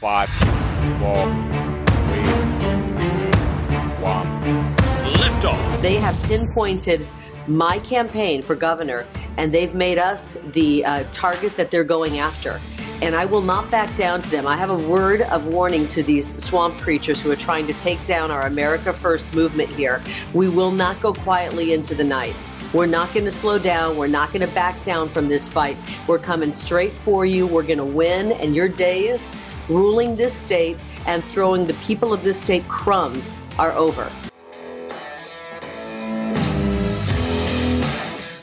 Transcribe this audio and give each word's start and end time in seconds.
Five, 0.00 0.30
four, 0.30 1.26
three, 2.08 2.22
two, 2.62 2.78
one. 4.00 4.26
Liftoff. 5.12 5.82
They 5.82 5.96
have 5.96 6.18
pinpointed 6.22 7.06
my 7.46 7.80
campaign 7.80 8.40
for 8.40 8.54
governor, 8.54 9.06
and 9.36 9.52
they've 9.52 9.74
made 9.74 9.98
us 9.98 10.36
the 10.54 10.86
uh, 10.86 11.04
target 11.12 11.54
that 11.58 11.70
they're 11.70 11.84
going 11.84 12.18
after. 12.18 12.58
And 13.02 13.14
I 13.14 13.26
will 13.26 13.42
not 13.42 13.70
back 13.70 13.94
down 13.96 14.22
to 14.22 14.30
them. 14.30 14.46
I 14.46 14.56
have 14.56 14.70
a 14.70 14.88
word 14.88 15.20
of 15.20 15.44
warning 15.48 15.86
to 15.88 16.02
these 16.02 16.42
swamp 16.42 16.78
creatures 16.78 17.20
who 17.20 17.30
are 17.30 17.36
trying 17.36 17.66
to 17.66 17.74
take 17.74 18.02
down 18.06 18.30
our 18.30 18.46
America 18.46 18.94
First 18.94 19.34
movement 19.34 19.68
here. 19.68 20.00
We 20.32 20.48
will 20.48 20.72
not 20.72 20.98
go 21.02 21.12
quietly 21.12 21.74
into 21.74 21.94
the 21.94 22.04
night. 22.04 22.34
We're 22.72 22.86
not 22.86 23.12
going 23.12 23.26
to 23.26 23.30
slow 23.30 23.58
down. 23.58 23.98
We're 23.98 24.06
not 24.06 24.32
going 24.32 24.48
to 24.48 24.54
back 24.54 24.82
down 24.82 25.10
from 25.10 25.28
this 25.28 25.46
fight. 25.46 25.76
We're 26.06 26.18
coming 26.18 26.52
straight 26.52 26.92
for 26.92 27.26
you. 27.26 27.46
We're 27.46 27.64
going 27.64 27.78
to 27.78 27.84
win, 27.84 28.32
and 28.32 28.54
your 28.54 28.68
days 28.68 29.30
ruling 29.70 30.16
this 30.16 30.34
state 30.34 30.76
and 31.06 31.22
throwing 31.22 31.66
the 31.66 31.74
people 31.74 32.12
of 32.12 32.24
this 32.24 32.40
state 32.40 32.66
crumbs 32.68 33.40
are 33.58 33.72
over. 33.72 34.10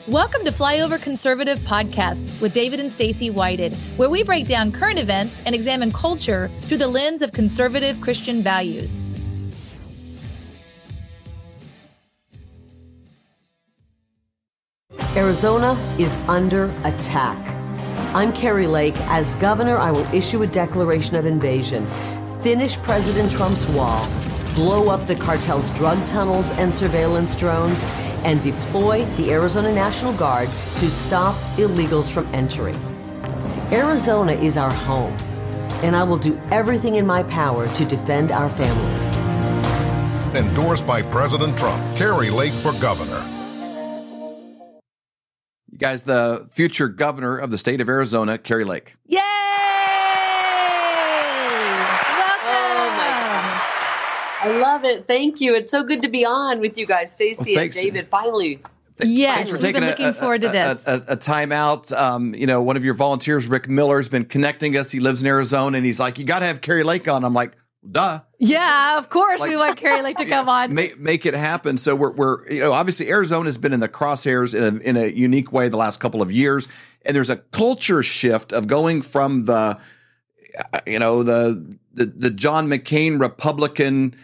Welcome 0.08 0.46
to 0.46 0.52
Flyover 0.52 1.04
Conservative 1.04 1.60
Podcast 1.60 2.42
with 2.42 2.54
David 2.54 2.80
and 2.80 2.90
Stacy 2.90 3.30
Whited, 3.30 3.74
where 3.98 4.10
we 4.10 4.24
break 4.24 4.48
down 4.48 4.72
current 4.72 4.98
events 4.98 5.46
and 5.46 5.54
examine 5.54 5.92
culture 5.92 6.50
through 6.62 6.78
the 6.78 6.88
lens 6.88 7.22
of 7.22 7.34
conservative 7.34 8.00
Christian 8.00 8.42
values. 8.42 9.04
Arizona 15.18 15.74
is 16.00 16.16
under 16.28 16.74
attack. 16.86 17.67
I'm 18.14 18.32
Kari 18.32 18.68
Lake. 18.68 18.98
As 19.02 19.36
governor, 19.36 19.78
I 19.78 19.92
will 19.92 20.06
issue 20.14 20.42
a 20.42 20.48
declaration 20.48 21.18
of 21.18 21.26
invasion, 21.26 21.86
finish 22.42 22.78
President 22.78 23.32
Trump's 23.32 23.68
wall, 23.68 24.10
blow 24.56 24.90
up 24.90 25.06
the 25.06 25.16
cartel's 25.16 25.70
drug 25.72 26.04
tunnels 26.08 26.52
and 26.52 26.74
surveillance 26.74 27.36
drones, 27.36 27.86
and 28.24 28.42
deploy 28.42 29.06
the 29.18 29.32
Arizona 29.32 29.74
National 29.74 30.14
Guard 30.14 30.50
to 30.78 30.90
stop 30.90 31.36
illegals 31.58 32.12
from 32.12 32.34
entering. 32.34 32.76
Arizona 33.72 34.32
is 34.32 34.58
our 34.58 34.74
home, 34.74 35.16
and 35.84 35.96
I 35.96 36.04
will 36.04 36.18
do 36.18 36.40
everything 36.50 36.96
in 36.96 37.06
my 37.06 37.24
power 37.24 37.68
to 37.74 37.86
defend 37.86 38.32
our 38.32 38.50
families. 38.50 39.18
Endorsed 40.34 40.88
by 40.88 41.02
President 41.02 41.58
Trump, 41.58 41.98
Kari 41.98 42.30
Lake 42.30 42.54
for 42.54 42.72
governor. 42.80 43.37
You 45.78 45.82
guys, 45.82 46.06
the 46.06 46.48
future 46.50 46.88
governor 46.88 47.38
of 47.38 47.52
the 47.52 47.58
state 47.60 47.82
of 47.82 47.88
Arizona, 47.88 48.40
Kari 48.40 48.64
Lake. 48.64 48.96
Yay! 49.06 49.20
Oh 49.20 49.24
I 54.42 54.58
love 54.60 54.86
it. 54.86 55.06
Thank 55.06 55.40
you. 55.40 55.56
It's 55.56 55.70
so 55.70 55.84
good 55.84 56.02
to 56.02 56.08
be 56.08 56.26
on 56.26 56.62
with 56.62 56.80
you 56.80 56.88
guys, 56.88 57.14
Stacy 57.14 57.54
Well, 57.54 57.66
and. 57.66 57.74
David. 57.74 58.08
Finally, 58.08 58.60
Yes, 59.04 59.38
Thanks 59.38 59.52
for 59.52 59.58
we've 59.64 59.74
been 59.74 59.86
looking 59.86 60.08
a, 60.08 60.14
forward 60.14 60.42
to 60.42 60.50
this. 60.50 60.84
A, 60.88 60.94
a, 60.94 61.04
a 61.10 61.16
time 61.16 61.52
out. 61.52 61.92
Um, 61.92 62.34
you 62.34 62.48
know, 62.48 62.64
one 62.64 62.76
of 62.76 62.84
your 62.84 62.96
volunteers, 62.96 63.48
Rick 63.48 63.70
Miller, 63.70 63.98
has 63.98 64.10
been 64.10 64.26
connecting 64.26 64.76
us. 64.76 64.90
He 64.90 65.00
lives 65.00 65.22
in 65.22 65.28
Arizona, 65.28 65.78
and 65.78 65.86
he's 65.86 66.00
like, 66.00 66.18
"You 66.18 66.26
got 66.26 66.40
to 66.40 66.48
have 66.48 66.62
Kari 66.62 66.82
Lake 66.82 67.08
on." 67.08 67.24
I'm 67.24 67.36
like, 67.36 67.56
"Duh." 67.90 68.22
yeah, 68.40 68.98
of 68.98 69.10
course 69.10 69.42
we 69.42 69.56
want 69.56 69.78
Kari 69.78 70.02
Lake 70.02 70.18
to 70.18 70.26
come 70.36 70.50
on. 70.50 70.74
make 70.74 71.00
make 71.00 71.26
it 71.26 71.34
happen. 71.34 71.78
So 71.78 71.96
we're 71.96 72.12
we're 72.12 72.50
you 72.50 72.60
know 72.60 72.74
obviously 72.74 73.10
Arizona 73.10 73.48
has 73.48 73.58
been 73.58 73.74
in 73.74 73.80
the 73.80 73.90
crosshairs 73.90 74.54
in 74.54 74.78
a, 74.78 74.80
in 74.82 74.98
a 74.98 75.08
unique 75.08 75.52
way 75.52 75.70
the 75.70 75.78
last 75.78 76.00
couple 76.00 76.22
of 76.22 76.32
years, 76.32 76.68
and 77.06 77.16
there's 77.16 77.30
a 77.30 77.38
culture 77.38 78.04
shift 78.04 78.52
of 78.52 78.68
going 78.68 79.02
from 79.02 79.46
the 79.46 79.80
uh, 80.74 80.80
you 80.86 81.00
know 81.00 81.24
the 81.24 81.78
the, 81.94 82.06
the 82.06 82.30
John 82.30 82.68
McCain 82.68 83.20
Republican 83.20 84.16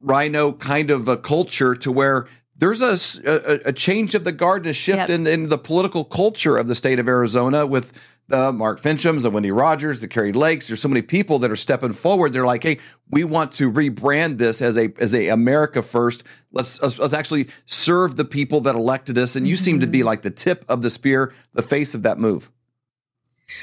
rhino 0.00 0.52
kind 0.52 0.90
of 0.90 1.08
a 1.08 1.16
culture 1.16 1.74
to 1.74 1.90
where 1.90 2.28
there's 2.58 2.80
a 2.82 3.60
a 3.64 3.72
change 3.72 4.14
of 4.14 4.24
the 4.24 4.32
guard 4.32 4.62
and 4.62 4.70
a 4.70 4.74
shift 4.74 4.98
Yep. 4.98 5.10
in, 5.10 5.26
in 5.26 5.48
the 5.48 5.58
political 5.58 6.04
culture 6.04 6.56
of 6.56 6.68
the 6.68 6.74
state 6.74 6.98
of 6.98 7.08
Arizona 7.08 7.66
with 7.66 7.92
the 8.28 8.52
Mark 8.52 8.80
Finchems, 8.80 9.22
the 9.22 9.30
Wendy 9.30 9.52
Rogers, 9.52 10.00
the 10.00 10.08
Kari 10.08 10.32
Lakes. 10.32 10.66
There's 10.66 10.80
so 10.80 10.88
many 10.88 11.02
people 11.02 11.38
that 11.40 11.50
are 11.50 11.56
stepping 11.56 11.92
forward. 11.92 12.32
They're 12.32 12.46
like, 12.46 12.64
hey, 12.64 12.78
we 13.10 13.22
want 13.22 13.52
to 13.52 13.70
rebrand 13.70 14.38
this 14.38 14.60
as 14.60 14.76
a 14.76 14.92
as 14.98 15.14
a 15.14 15.28
America 15.28 15.82
first. 15.82 16.24
Let's 16.50 16.82
let's, 16.82 16.98
let's 16.98 17.14
actually 17.14 17.48
serve 17.66 18.16
the 18.16 18.24
people 18.24 18.60
that 18.62 18.74
elected 18.74 19.16
us. 19.18 19.36
And 19.36 19.46
you 19.46 19.56
seem 19.56 19.80
to 19.80 19.86
be 19.86 19.98
mm-hmm. 19.98 20.06
like 20.06 20.22
the 20.22 20.30
tip 20.30 20.64
of 20.68 20.82
the 20.82 20.90
spear, 20.90 21.32
the 21.52 21.62
face 21.62 21.94
of 21.94 22.02
that 22.02 22.18
move. 22.18 22.50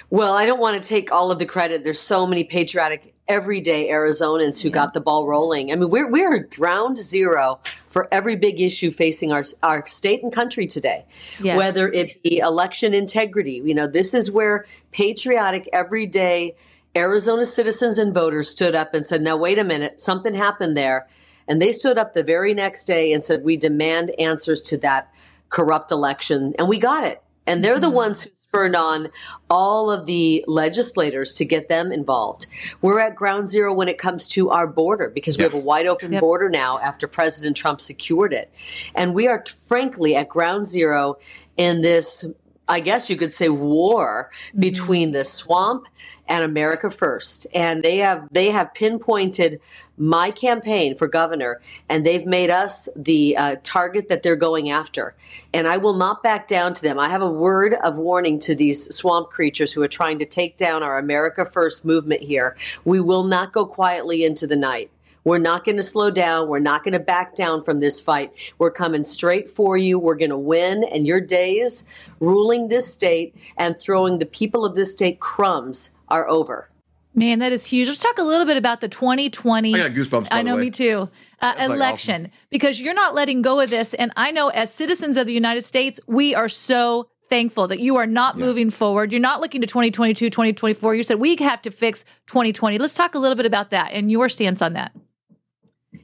Well, 0.09 0.33
I 0.33 0.45
don't 0.45 0.59
want 0.59 0.81
to 0.81 0.87
take 0.87 1.11
all 1.11 1.31
of 1.31 1.39
the 1.39 1.45
credit. 1.45 1.83
There's 1.83 1.99
so 1.99 2.25
many 2.25 2.43
patriotic, 2.45 3.12
everyday 3.27 3.89
Arizonans 3.89 4.61
who 4.61 4.69
got 4.69 4.93
the 4.93 5.01
ball 5.01 5.25
rolling. 5.25 5.71
I 5.71 5.75
mean, 5.75 5.89
we're 5.89 6.09
we're 6.09 6.39
ground 6.39 6.97
zero 6.97 7.59
for 7.87 8.07
every 8.11 8.35
big 8.35 8.59
issue 8.59 8.91
facing 8.91 9.31
our 9.31 9.43
our 9.61 9.85
state 9.87 10.23
and 10.23 10.31
country 10.31 10.67
today. 10.67 11.05
Yes. 11.41 11.57
Whether 11.57 11.89
it 11.89 12.21
be 12.21 12.39
election 12.39 12.93
integrity, 12.93 13.61
you 13.63 13.73
know, 13.73 13.87
this 13.87 14.13
is 14.13 14.29
where 14.29 14.65
patriotic, 14.91 15.67
everyday 15.73 16.55
Arizona 16.95 17.45
citizens 17.45 17.97
and 17.97 18.13
voters 18.13 18.49
stood 18.49 18.75
up 18.75 18.93
and 18.93 19.05
said, 19.05 19.21
"Now 19.21 19.37
wait 19.37 19.57
a 19.57 19.63
minute, 19.63 19.99
something 19.99 20.35
happened 20.35 20.77
there," 20.77 21.07
and 21.47 21.61
they 21.61 21.71
stood 21.71 21.97
up 21.97 22.13
the 22.13 22.23
very 22.23 22.53
next 22.53 22.83
day 22.83 23.11
and 23.11 23.23
said, 23.23 23.43
"We 23.43 23.57
demand 23.57 24.11
answers 24.19 24.61
to 24.63 24.77
that 24.79 25.09
corrupt 25.49 25.91
election," 25.91 26.53
and 26.59 26.67
we 26.67 26.77
got 26.77 27.03
it. 27.03 27.22
And 27.45 27.63
they're 27.63 27.79
the 27.79 27.87
mm-hmm. 27.87 27.95
ones 27.95 28.23
who 28.23 28.31
spurred 28.35 28.75
on 28.75 29.09
all 29.49 29.89
of 29.89 30.05
the 30.05 30.45
legislators 30.47 31.33
to 31.33 31.45
get 31.45 31.67
them 31.67 31.91
involved. 31.91 32.45
We're 32.81 32.99
at 32.99 33.15
ground 33.15 33.49
zero 33.49 33.73
when 33.73 33.87
it 33.87 33.97
comes 33.97 34.27
to 34.29 34.49
our 34.49 34.67
border 34.67 35.09
because 35.09 35.37
we 35.37 35.43
have 35.43 35.53
a 35.53 35.59
wide 35.59 35.87
open 35.87 36.13
Yep. 36.13 36.21
border 36.21 36.49
now 36.49 36.79
after 36.79 37.07
President 37.07 37.57
Trump 37.57 37.81
secured 37.81 38.33
it. 38.33 38.51
And 38.93 39.13
we 39.13 39.27
are 39.27 39.43
frankly 39.67 40.15
at 40.15 40.29
ground 40.29 40.67
zero 40.67 41.17
in 41.57 41.81
this, 41.81 42.25
I 42.67 42.79
guess 42.79 43.09
you 43.09 43.17
could 43.17 43.33
say, 43.33 43.49
war 43.49 44.29
mm-hmm. 44.49 44.59
between 44.59 45.11
the 45.11 45.23
swamp 45.23 45.87
and 46.27 46.43
America 46.43 46.89
First. 46.89 47.47
And 47.53 47.83
they 47.83 47.97
have 47.97 48.27
they 48.31 48.51
have 48.51 48.73
pinpointed 48.73 49.59
my 49.97 50.31
campaign 50.31 50.95
for 50.95 51.07
governor, 51.07 51.61
and 51.87 52.05
they've 52.05 52.25
made 52.25 52.49
us 52.49 52.89
the 52.95 53.37
uh, 53.37 53.55
target 53.63 54.07
that 54.07 54.23
they're 54.23 54.35
going 54.35 54.71
after. 54.71 55.15
And 55.53 55.67
I 55.67 55.77
will 55.77 55.93
not 55.93 56.23
back 56.23 56.47
down 56.47 56.73
to 56.73 56.81
them. 56.81 56.97
I 56.97 57.09
have 57.09 57.21
a 57.21 57.31
word 57.31 57.75
of 57.75 57.97
warning 57.97 58.39
to 58.41 58.55
these 58.55 58.95
swamp 58.95 59.29
creatures 59.29 59.71
who 59.71 59.83
are 59.83 59.87
trying 59.87 60.17
to 60.19 60.25
take 60.25 60.57
down 60.57 60.81
our 60.81 60.97
America 60.97 61.45
First 61.45 61.85
movement 61.85 62.21
here. 62.21 62.57
We 62.83 62.99
will 62.99 63.23
not 63.23 63.53
go 63.53 63.65
quietly 63.65 64.23
into 64.23 64.47
the 64.47 64.55
night. 64.55 64.89
We're 65.23 65.39
not 65.39 65.63
going 65.63 65.77
to 65.77 65.83
slow 65.83 66.11
down. 66.11 66.47
We're 66.47 66.59
not 66.59 66.83
going 66.83 66.93
to 66.93 66.99
back 66.99 67.35
down 67.35 67.63
from 67.63 67.79
this 67.79 67.99
fight. 67.99 68.31
We're 68.57 68.71
coming 68.71 69.03
straight 69.03 69.49
for 69.49 69.77
you. 69.77 69.97
We're 69.97 70.15
going 70.15 70.29
to 70.31 70.37
win. 70.37 70.83
And 70.83 71.07
your 71.07 71.21
days 71.21 71.89
ruling 72.19 72.67
this 72.67 72.91
state 72.91 73.35
and 73.57 73.79
throwing 73.79 74.19
the 74.19 74.25
people 74.25 74.65
of 74.65 74.75
this 74.75 74.91
state 74.91 75.19
crumbs 75.19 75.97
are 76.09 76.27
over. 76.27 76.69
Man, 77.15 77.39
that 77.39 77.51
is 77.51 77.65
huge. 77.65 77.87
Let's 77.87 77.99
talk 77.99 78.17
a 78.17 78.23
little 78.23 78.45
bit 78.45 78.57
about 78.57 78.81
the 78.81 78.87
2020. 78.89 79.75
I 79.75 79.77
got 79.77 79.91
goosebumps, 79.91 80.29
by 80.29 80.37
I 80.37 80.39
the 80.39 80.49
know, 80.49 80.55
way. 80.55 80.61
me 80.61 80.71
too. 80.71 81.09
Uh, 81.41 81.53
like 81.57 81.69
election, 81.69 82.31
because 82.49 82.81
you're 82.81 82.95
not 82.95 83.13
letting 83.13 83.43
go 83.43 83.59
of 83.59 83.69
this. 83.69 83.93
And 83.93 84.11
I 84.17 84.31
know 84.31 84.47
as 84.47 84.73
citizens 84.73 85.15
of 85.15 85.27
the 85.27 85.33
United 85.33 85.63
States, 85.63 85.99
we 86.07 86.33
are 86.33 86.49
so 86.49 87.09
thankful 87.29 87.67
that 87.67 87.79
you 87.79 87.97
are 87.97 88.07
not 88.07 88.37
moving 88.37 88.71
forward. 88.71 89.11
You're 89.11 89.21
not 89.21 89.41
looking 89.41 89.61
to 89.61 89.67
2022, 89.67 90.29
2024. 90.29 90.95
You 90.95 91.03
said 91.03 91.19
we 91.19 91.35
have 91.35 91.61
to 91.63 91.71
fix 91.71 92.03
2020. 92.27 92.79
Let's 92.79 92.95
talk 92.95 93.13
a 93.13 93.19
little 93.19 93.35
bit 93.35 93.45
about 93.45 93.69
that 93.69 93.91
and 93.91 94.11
your 94.11 94.27
stance 94.27 94.61
on 94.61 94.73
that. 94.73 94.91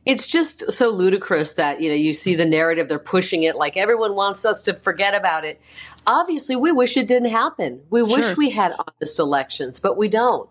It's 0.10 0.26
just 0.26 0.72
so 0.72 0.90
ludicrous 0.90 1.54
that, 1.54 1.82
you 1.82 1.90
know, 1.90 1.96
you 1.96 2.16
see 2.16 2.34
the 2.34 2.46
narrative, 2.46 2.88
they're 2.88 2.98
pushing 2.98 3.44
it 3.44 3.56
like 3.56 3.78
everyone 3.78 4.16
wants 4.16 4.44
us 4.44 4.64
to 4.64 4.74
forget 4.74 5.14
about 5.14 5.46
it. 5.46 5.62
Obviously, 6.08 6.56
we 6.56 6.72
wish 6.72 6.98
it 6.98 7.06
didn't 7.08 7.30
happen. 7.30 7.82
We 7.92 8.00
Sure. 8.00 8.18
wish 8.18 8.36
we 8.36 8.50
had 8.50 8.74
honest 8.74 9.20
elections, 9.20 9.80
but 9.80 9.98
we 9.98 10.08
don't. 10.08 10.50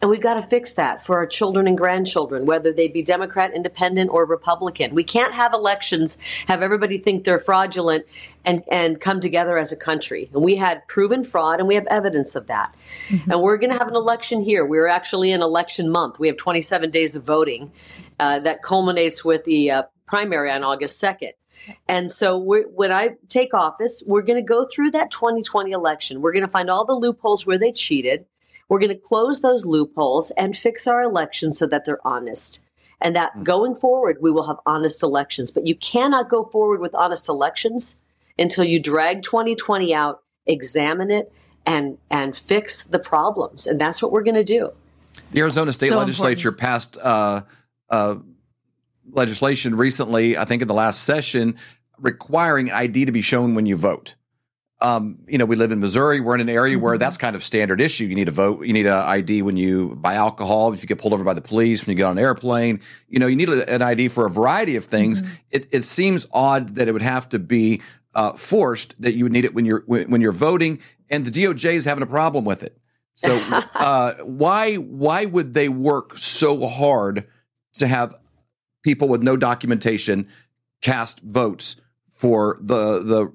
And 0.00 0.10
we've 0.10 0.20
got 0.20 0.34
to 0.34 0.42
fix 0.42 0.72
that 0.74 1.04
for 1.04 1.16
our 1.16 1.26
children 1.26 1.66
and 1.68 1.76
grandchildren, 1.76 2.44
whether 2.44 2.72
they 2.72 2.88
be 2.88 3.02
Democrat, 3.02 3.54
Independent, 3.54 4.10
or 4.10 4.24
Republican. 4.24 4.94
We 4.94 5.04
can't 5.04 5.34
have 5.34 5.52
elections, 5.52 6.18
have 6.46 6.62
everybody 6.62 6.98
think 6.98 7.24
they're 7.24 7.38
fraudulent 7.38 8.04
and, 8.44 8.64
and 8.70 9.00
come 9.00 9.20
together 9.20 9.58
as 9.58 9.70
a 9.70 9.76
country. 9.76 10.28
And 10.32 10.42
we 10.42 10.56
had 10.56 10.86
proven 10.88 11.22
fraud 11.22 11.60
and 11.60 11.68
we 11.68 11.76
have 11.76 11.86
evidence 11.86 12.34
of 12.34 12.48
that. 12.48 12.74
Mm-hmm. 13.08 13.30
And 13.30 13.42
we're 13.42 13.56
going 13.58 13.72
to 13.72 13.78
have 13.78 13.88
an 13.88 13.94
election 13.94 14.42
here. 14.42 14.64
We're 14.64 14.88
actually 14.88 15.30
in 15.30 15.40
election 15.40 15.88
month. 15.88 16.18
We 16.18 16.26
have 16.26 16.36
27 16.36 16.90
days 16.90 17.14
of 17.14 17.24
voting 17.24 17.70
uh, 18.22 18.38
that 18.38 18.62
culminates 18.62 19.24
with 19.24 19.42
the 19.42 19.68
uh, 19.68 19.82
primary 20.06 20.48
on 20.52 20.62
August 20.62 21.02
2nd. 21.02 21.32
And 21.88 22.08
so 22.08 22.38
we're, 22.38 22.68
when 22.68 22.92
I 22.92 23.16
take 23.28 23.52
office, 23.52 24.00
we're 24.06 24.22
going 24.22 24.38
to 24.38 24.46
go 24.46 24.64
through 24.64 24.90
that 24.90 25.10
2020 25.10 25.72
election. 25.72 26.20
We're 26.20 26.32
going 26.32 26.46
to 26.46 26.50
find 26.50 26.70
all 26.70 26.84
the 26.84 26.94
loopholes 26.94 27.46
where 27.46 27.58
they 27.58 27.72
cheated. 27.72 28.24
We're 28.68 28.78
going 28.78 28.90
to 28.90 28.94
close 28.94 29.42
those 29.42 29.66
loopholes 29.66 30.30
and 30.32 30.56
fix 30.56 30.86
our 30.86 31.02
elections 31.02 31.58
so 31.58 31.66
that 31.66 31.84
they're 31.84 32.06
honest. 32.06 32.64
And 33.00 33.16
that 33.16 33.42
going 33.42 33.74
forward, 33.74 34.18
we 34.20 34.30
will 34.30 34.46
have 34.46 34.58
honest 34.66 35.02
elections. 35.02 35.50
But 35.50 35.66
you 35.66 35.74
cannot 35.74 36.30
go 36.30 36.44
forward 36.44 36.80
with 36.80 36.94
honest 36.94 37.28
elections 37.28 38.04
until 38.38 38.62
you 38.62 38.78
drag 38.78 39.24
2020 39.24 39.92
out, 39.92 40.22
examine 40.46 41.10
it, 41.10 41.32
and 41.66 41.98
and 42.08 42.36
fix 42.36 42.84
the 42.84 43.00
problems. 43.00 43.66
And 43.66 43.80
that's 43.80 44.00
what 44.00 44.12
we're 44.12 44.22
going 44.22 44.36
to 44.36 44.44
do. 44.44 44.70
The 45.32 45.40
Arizona 45.40 45.72
State 45.72 45.90
So 45.90 45.98
Legislature 45.98 46.52
passed 46.52 46.96
uh, 47.02 47.42
uh, 47.92 48.16
legislation 49.10 49.76
recently, 49.76 50.36
I 50.36 50.44
think 50.44 50.62
in 50.62 50.68
the 50.68 50.74
last 50.74 51.04
session, 51.04 51.56
requiring 51.98 52.72
ID 52.72 53.04
to 53.04 53.12
be 53.12 53.22
shown 53.22 53.54
when 53.54 53.66
you 53.66 53.76
vote. 53.76 54.16
Um, 54.80 55.18
you 55.28 55.38
know, 55.38 55.44
we 55.44 55.54
live 55.54 55.70
in 55.70 55.78
Missouri. 55.78 56.18
We're 56.18 56.34
in 56.34 56.40
an 56.40 56.48
area 56.48 56.76
where 56.76 56.98
that's 56.98 57.16
kind 57.16 57.36
of 57.36 57.44
standard 57.44 57.80
issue. 57.80 58.04
You 58.04 58.16
need 58.16 58.26
a 58.26 58.32
vote. 58.32 58.66
You 58.66 58.72
need 58.72 58.86
an 58.86 58.94
ID 58.94 59.42
when 59.42 59.56
you 59.56 59.94
buy 59.94 60.14
alcohol. 60.14 60.72
If 60.72 60.82
you 60.82 60.88
get 60.88 60.98
pulled 60.98 61.12
over 61.12 61.22
by 61.22 61.34
the 61.34 61.40
police, 61.40 61.86
when 61.86 61.92
you 61.92 61.96
get 61.96 62.06
on 62.06 62.18
an 62.18 62.24
airplane, 62.24 62.80
you 63.08 63.20
know, 63.20 63.28
you 63.28 63.36
need 63.36 63.48
a, 63.48 63.72
an 63.72 63.80
ID 63.80 64.08
for 64.08 64.26
a 64.26 64.30
variety 64.30 64.74
of 64.74 64.84
things. 64.84 65.22
It, 65.52 65.68
it 65.70 65.84
seems 65.84 66.26
odd 66.32 66.74
that 66.74 66.88
it 66.88 66.92
would 66.92 67.02
have 67.02 67.28
to 67.28 67.38
be 67.38 67.80
uh, 68.16 68.32
forced 68.32 69.00
that 69.00 69.14
you 69.14 69.24
would 69.24 69.32
need 69.32 69.44
it 69.44 69.54
when 69.54 69.64
you're 69.64 69.84
when, 69.86 70.10
when 70.10 70.20
you're 70.20 70.32
voting, 70.32 70.80
and 71.08 71.24
the 71.24 71.30
DOJ 71.30 71.74
is 71.74 71.84
having 71.84 72.02
a 72.02 72.06
problem 72.06 72.44
with 72.44 72.64
it. 72.64 72.76
So 73.14 73.36
uh, 73.74 74.14
why 74.24 74.74
why 74.76 75.26
would 75.26 75.54
they 75.54 75.68
work 75.68 76.18
so 76.18 76.66
hard 76.66 77.28
to 77.74 77.86
have 77.86 78.14
people 78.82 79.08
with 79.08 79.22
no 79.22 79.36
documentation 79.36 80.28
cast 80.80 81.20
votes 81.20 81.76
for 82.10 82.58
the 82.60 83.02
the 83.02 83.32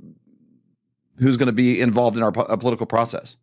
who's 1.19 1.37
going 1.37 1.47
to 1.47 1.53
be 1.53 1.81
involved 1.81 2.17
in 2.17 2.23
our 2.23 2.31
po- 2.31 2.45
political 2.57 2.85
process? 2.85 3.37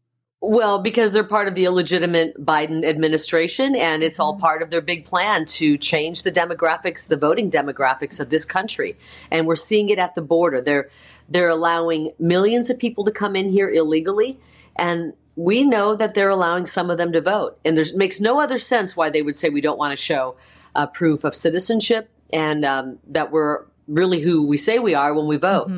Well, 0.47 0.79
because 0.79 1.13
they're 1.13 1.25
part 1.25 1.49
of 1.49 1.55
the 1.55 1.65
illegitimate 1.65 2.45
Biden 2.45 2.85
administration, 2.85 3.75
and 3.75 4.03
it's 4.03 4.21
all 4.21 4.35
mm-hmm. 4.35 4.43
part 4.43 4.63
of 4.63 4.71
their 4.71 4.83
big 4.83 5.07
plan 5.07 5.47
to 5.47 5.79
change 5.79 6.23
the 6.23 6.31
demographics, 6.31 7.09
the 7.09 7.17
voting 7.17 7.51
demographics 7.51 8.21
of 8.21 8.29
this 8.29 8.45
country. 8.45 8.97
And 9.31 9.47
we're 9.47 9.57
seeing 9.57 9.89
it 9.89 9.99
at 9.99 10.15
the 10.15 10.23
border. 10.23 10.61
They're 10.61 10.91
they're 11.29 11.49
allowing 11.49 12.13
millions 12.19 12.69
of 12.69 12.79
people 12.79 13.05
to 13.05 13.11
come 13.11 13.35
in 13.35 13.51
here 13.51 13.71
illegally, 13.71 14.39
and 14.77 15.15
we 15.37 15.65
know 15.65 15.95
that 15.97 16.15
they're 16.15 16.29
allowing 16.29 16.67
some 16.67 16.91
of 16.91 16.99
them 16.99 17.13
to 17.13 17.21
vote. 17.21 17.59
And 17.65 17.77
there 17.77 17.85
makes 17.97 18.21
no 18.21 18.41
other 18.41 18.59
sense 18.59 18.97
why 18.97 19.11
they 19.11 19.23
would 19.23 19.37
say 19.37 19.49
we 19.49 19.61
don't 19.61 19.79
want 19.79 19.93
to 19.93 19.97
show 19.97 20.37
uh, 20.75 20.87
proof 20.87 21.25
of 21.25 21.35
citizenship 21.35 22.11
and 22.33 22.65
um, 22.65 22.99
that 23.07 23.31
we're 23.31 23.65
really 23.87 24.21
who 24.21 24.47
we 24.47 24.57
say 24.57 24.79
we 24.79 24.95
are 24.95 25.15
when 25.15 25.27
we 25.27 25.37
vote. 25.37 25.69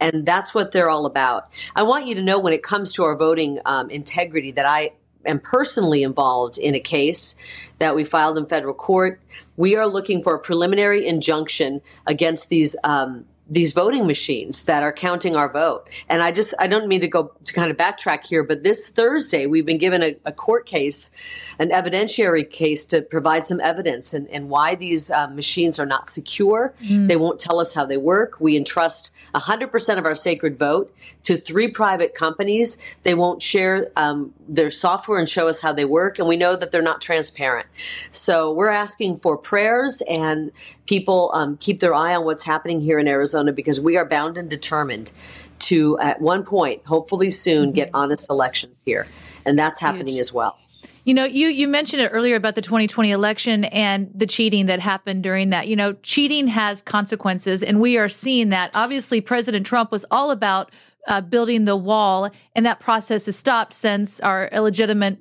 And 0.00 0.24
that's 0.24 0.54
what 0.54 0.72
they're 0.72 0.88
all 0.88 1.06
about. 1.06 1.48
I 1.76 1.82
want 1.82 2.06
you 2.06 2.14
to 2.14 2.22
know 2.22 2.38
when 2.38 2.52
it 2.52 2.62
comes 2.62 2.92
to 2.94 3.04
our 3.04 3.16
voting 3.16 3.58
um, 3.66 3.90
integrity 3.90 4.50
that 4.52 4.66
I 4.66 4.92
am 5.26 5.40
personally 5.40 6.02
involved 6.02 6.58
in 6.58 6.74
a 6.74 6.80
case 6.80 7.38
that 7.78 7.94
we 7.94 8.04
filed 8.04 8.38
in 8.38 8.46
federal 8.46 8.74
court. 8.74 9.20
We 9.56 9.76
are 9.76 9.86
looking 9.86 10.22
for 10.22 10.34
a 10.34 10.38
preliminary 10.38 11.06
injunction 11.06 11.82
against 12.06 12.48
these. 12.48 12.76
Um, 12.84 13.26
these 13.50 13.72
voting 13.72 14.06
machines 14.06 14.62
that 14.64 14.82
are 14.84 14.92
counting 14.92 15.34
our 15.34 15.52
vote. 15.52 15.88
And 16.08 16.22
I 16.22 16.30
just, 16.30 16.54
I 16.60 16.68
don't 16.68 16.86
mean 16.86 17.00
to 17.00 17.08
go 17.08 17.32
to 17.44 17.52
kind 17.52 17.70
of 17.70 17.76
backtrack 17.76 18.24
here, 18.24 18.44
but 18.44 18.62
this 18.62 18.88
Thursday, 18.88 19.46
we've 19.46 19.66
been 19.66 19.78
given 19.78 20.02
a, 20.02 20.16
a 20.24 20.32
court 20.32 20.66
case, 20.66 21.10
an 21.58 21.70
evidentiary 21.70 22.48
case 22.48 22.84
to 22.86 23.02
provide 23.02 23.44
some 23.44 23.60
evidence 23.60 24.14
and, 24.14 24.28
and 24.28 24.48
why 24.48 24.76
these 24.76 25.10
uh, 25.10 25.26
machines 25.26 25.80
are 25.80 25.86
not 25.86 26.08
secure. 26.08 26.72
They 27.06 27.16
won't 27.16 27.40
tell 27.40 27.58
us 27.58 27.74
how 27.74 27.84
they 27.84 27.96
work. 27.96 28.40
We 28.40 28.56
entrust 28.56 29.10
100% 29.34 29.98
of 29.98 30.04
our 30.04 30.14
sacred 30.14 30.58
vote 30.58 30.94
to 31.24 31.36
three 31.36 31.68
private 31.68 32.14
companies. 32.14 32.82
They 33.02 33.14
won't 33.14 33.42
share 33.42 33.90
um, 33.96 34.32
their 34.48 34.70
software 34.70 35.18
and 35.18 35.28
show 35.28 35.48
us 35.48 35.60
how 35.60 35.72
they 35.72 35.84
work. 35.84 36.18
And 36.18 36.26
we 36.26 36.36
know 36.36 36.56
that 36.56 36.72
they're 36.72 36.82
not 36.82 37.00
transparent. 37.00 37.66
So 38.12 38.52
we're 38.52 38.70
asking 38.70 39.16
for 39.16 39.36
prayers 39.36 40.02
and 40.08 40.50
people 40.86 41.30
um, 41.34 41.56
keep 41.58 41.80
their 41.80 41.94
eye 41.94 42.14
on 42.14 42.24
what's 42.24 42.44
happening 42.44 42.80
here 42.80 42.98
in 42.98 43.06
Arizona 43.06 43.52
because 43.52 43.80
we 43.80 43.96
are 43.96 44.04
bound 44.04 44.38
and 44.38 44.48
determined 44.48 45.12
to, 45.60 45.98
at 45.98 46.20
one 46.20 46.44
point, 46.44 46.84
hopefully 46.86 47.30
soon, 47.30 47.72
get 47.72 47.90
honest 47.92 48.30
elections 48.30 48.82
here. 48.84 49.06
And 49.44 49.58
that's 49.58 49.80
happening 49.80 50.18
as 50.18 50.32
well. 50.32 50.58
You 51.04 51.14
know, 51.14 51.24
you 51.24 51.48
you 51.48 51.66
mentioned 51.66 52.02
it 52.02 52.08
earlier 52.08 52.36
about 52.36 52.54
the 52.56 52.60
2020 52.60 53.10
election 53.10 53.64
and 53.64 54.10
the 54.14 54.26
cheating 54.26 54.66
that 54.66 54.80
happened 54.80 55.22
during 55.22 55.48
that. 55.48 55.66
You 55.66 55.74
know, 55.74 55.94
cheating 56.02 56.46
has 56.48 56.82
consequences, 56.82 57.62
and 57.62 57.80
we 57.80 57.96
are 57.96 58.08
seeing 58.08 58.50
that. 58.50 58.70
Obviously, 58.74 59.22
President 59.22 59.66
Trump 59.66 59.90
was 59.90 60.04
all 60.10 60.30
about 60.30 60.70
uh, 61.06 61.20
building 61.20 61.64
the 61.64 61.76
wall, 61.76 62.30
and 62.54 62.66
that 62.66 62.80
process 62.80 63.26
has 63.26 63.36
stopped 63.36 63.72
since 63.72 64.20
our 64.20 64.48
illegitimate. 64.48 65.18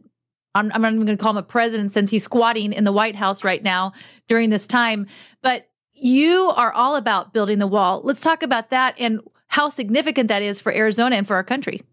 I'm, 0.56 0.72
I'm 0.74 0.82
not 0.82 0.94
even 0.94 1.06
going 1.06 1.18
to 1.18 1.22
call 1.22 1.32
him 1.32 1.38
a 1.38 1.44
president 1.44 1.92
since 1.92 2.10
he's 2.10 2.24
squatting 2.24 2.74
in 2.74 2.84
the 2.84 2.92
White 2.92 3.16
House 3.16 3.44
right 3.44 3.62
now 3.62 3.94
during 4.28 4.50
this 4.50 4.68
time. 4.68 5.08
But 5.42 5.70
you 5.94 6.52
are 6.56 6.72
all 6.72 6.96
about 6.96 7.34
building 7.34 7.60
the 7.60 7.68
wall. 7.68 8.02
Let's 8.04 8.22
talk 8.22 8.42
about 8.42 8.70
that 8.72 8.96
and 8.98 9.22
how 9.48 9.70
significant 9.70 10.28
that 10.30 10.42
is 10.42 10.60
for 10.60 10.72
Arizona 10.72 11.18
and 11.18 11.28
for 11.28 11.36
our 11.36 11.44
country. 11.44 11.84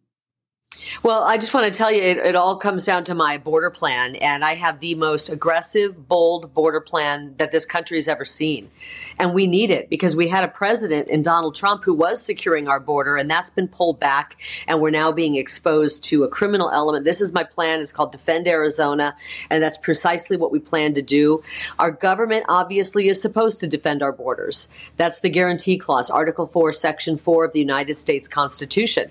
Well, 1.02 1.24
I 1.24 1.36
just 1.36 1.54
want 1.54 1.72
to 1.72 1.76
tell 1.76 1.92
you, 1.92 2.02
it, 2.02 2.18
it 2.18 2.36
all 2.36 2.56
comes 2.56 2.84
down 2.84 3.04
to 3.04 3.14
my 3.14 3.38
border 3.38 3.70
plan, 3.70 4.16
and 4.16 4.44
I 4.44 4.54
have 4.54 4.80
the 4.80 4.94
most 4.94 5.30
aggressive, 5.30 6.08
bold 6.08 6.52
border 6.52 6.80
plan 6.80 7.34
that 7.38 7.52
this 7.52 7.64
country 7.64 7.96
has 7.98 8.08
ever 8.08 8.24
seen. 8.24 8.70
And 9.18 9.32
we 9.32 9.46
need 9.46 9.70
it 9.70 9.88
because 9.88 10.14
we 10.14 10.28
had 10.28 10.44
a 10.44 10.48
president 10.48 11.08
in 11.08 11.22
Donald 11.22 11.54
Trump 11.54 11.84
who 11.84 11.94
was 11.94 12.22
securing 12.22 12.68
our 12.68 12.80
border, 12.80 13.16
and 13.16 13.30
that's 13.30 13.50
been 13.50 13.68
pulled 13.68 13.98
back, 13.98 14.36
and 14.66 14.80
we're 14.80 14.90
now 14.90 15.12
being 15.12 15.36
exposed 15.36 16.04
to 16.04 16.24
a 16.24 16.28
criminal 16.28 16.70
element. 16.70 17.04
This 17.04 17.20
is 17.20 17.32
my 17.32 17.42
plan. 17.42 17.80
It's 17.80 17.92
called 17.92 18.12
Defend 18.12 18.46
Arizona, 18.46 19.16
and 19.50 19.62
that's 19.62 19.78
precisely 19.78 20.36
what 20.36 20.52
we 20.52 20.58
plan 20.58 20.92
to 20.94 21.02
do. 21.02 21.42
Our 21.78 21.90
government 21.90 22.44
obviously 22.48 23.08
is 23.08 23.20
supposed 23.20 23.60
to 23.60 23.66
defend 23.66 24.02
our 24.02 24.12
borders. 24.12 24.68
That's 24.96 25.20
the 25.20 25.30
guarantee 25.30 25.78
clause, 25.78 26.10
Article 26.10 26.46
4, 26.46 26.72
Section 26.72 27.16
4 27.16 27.46
of 27.46 27.52
the 27.52 27.58
United 27.58 27.94
States 27.94 28.28
Constitution. 28.28 29.10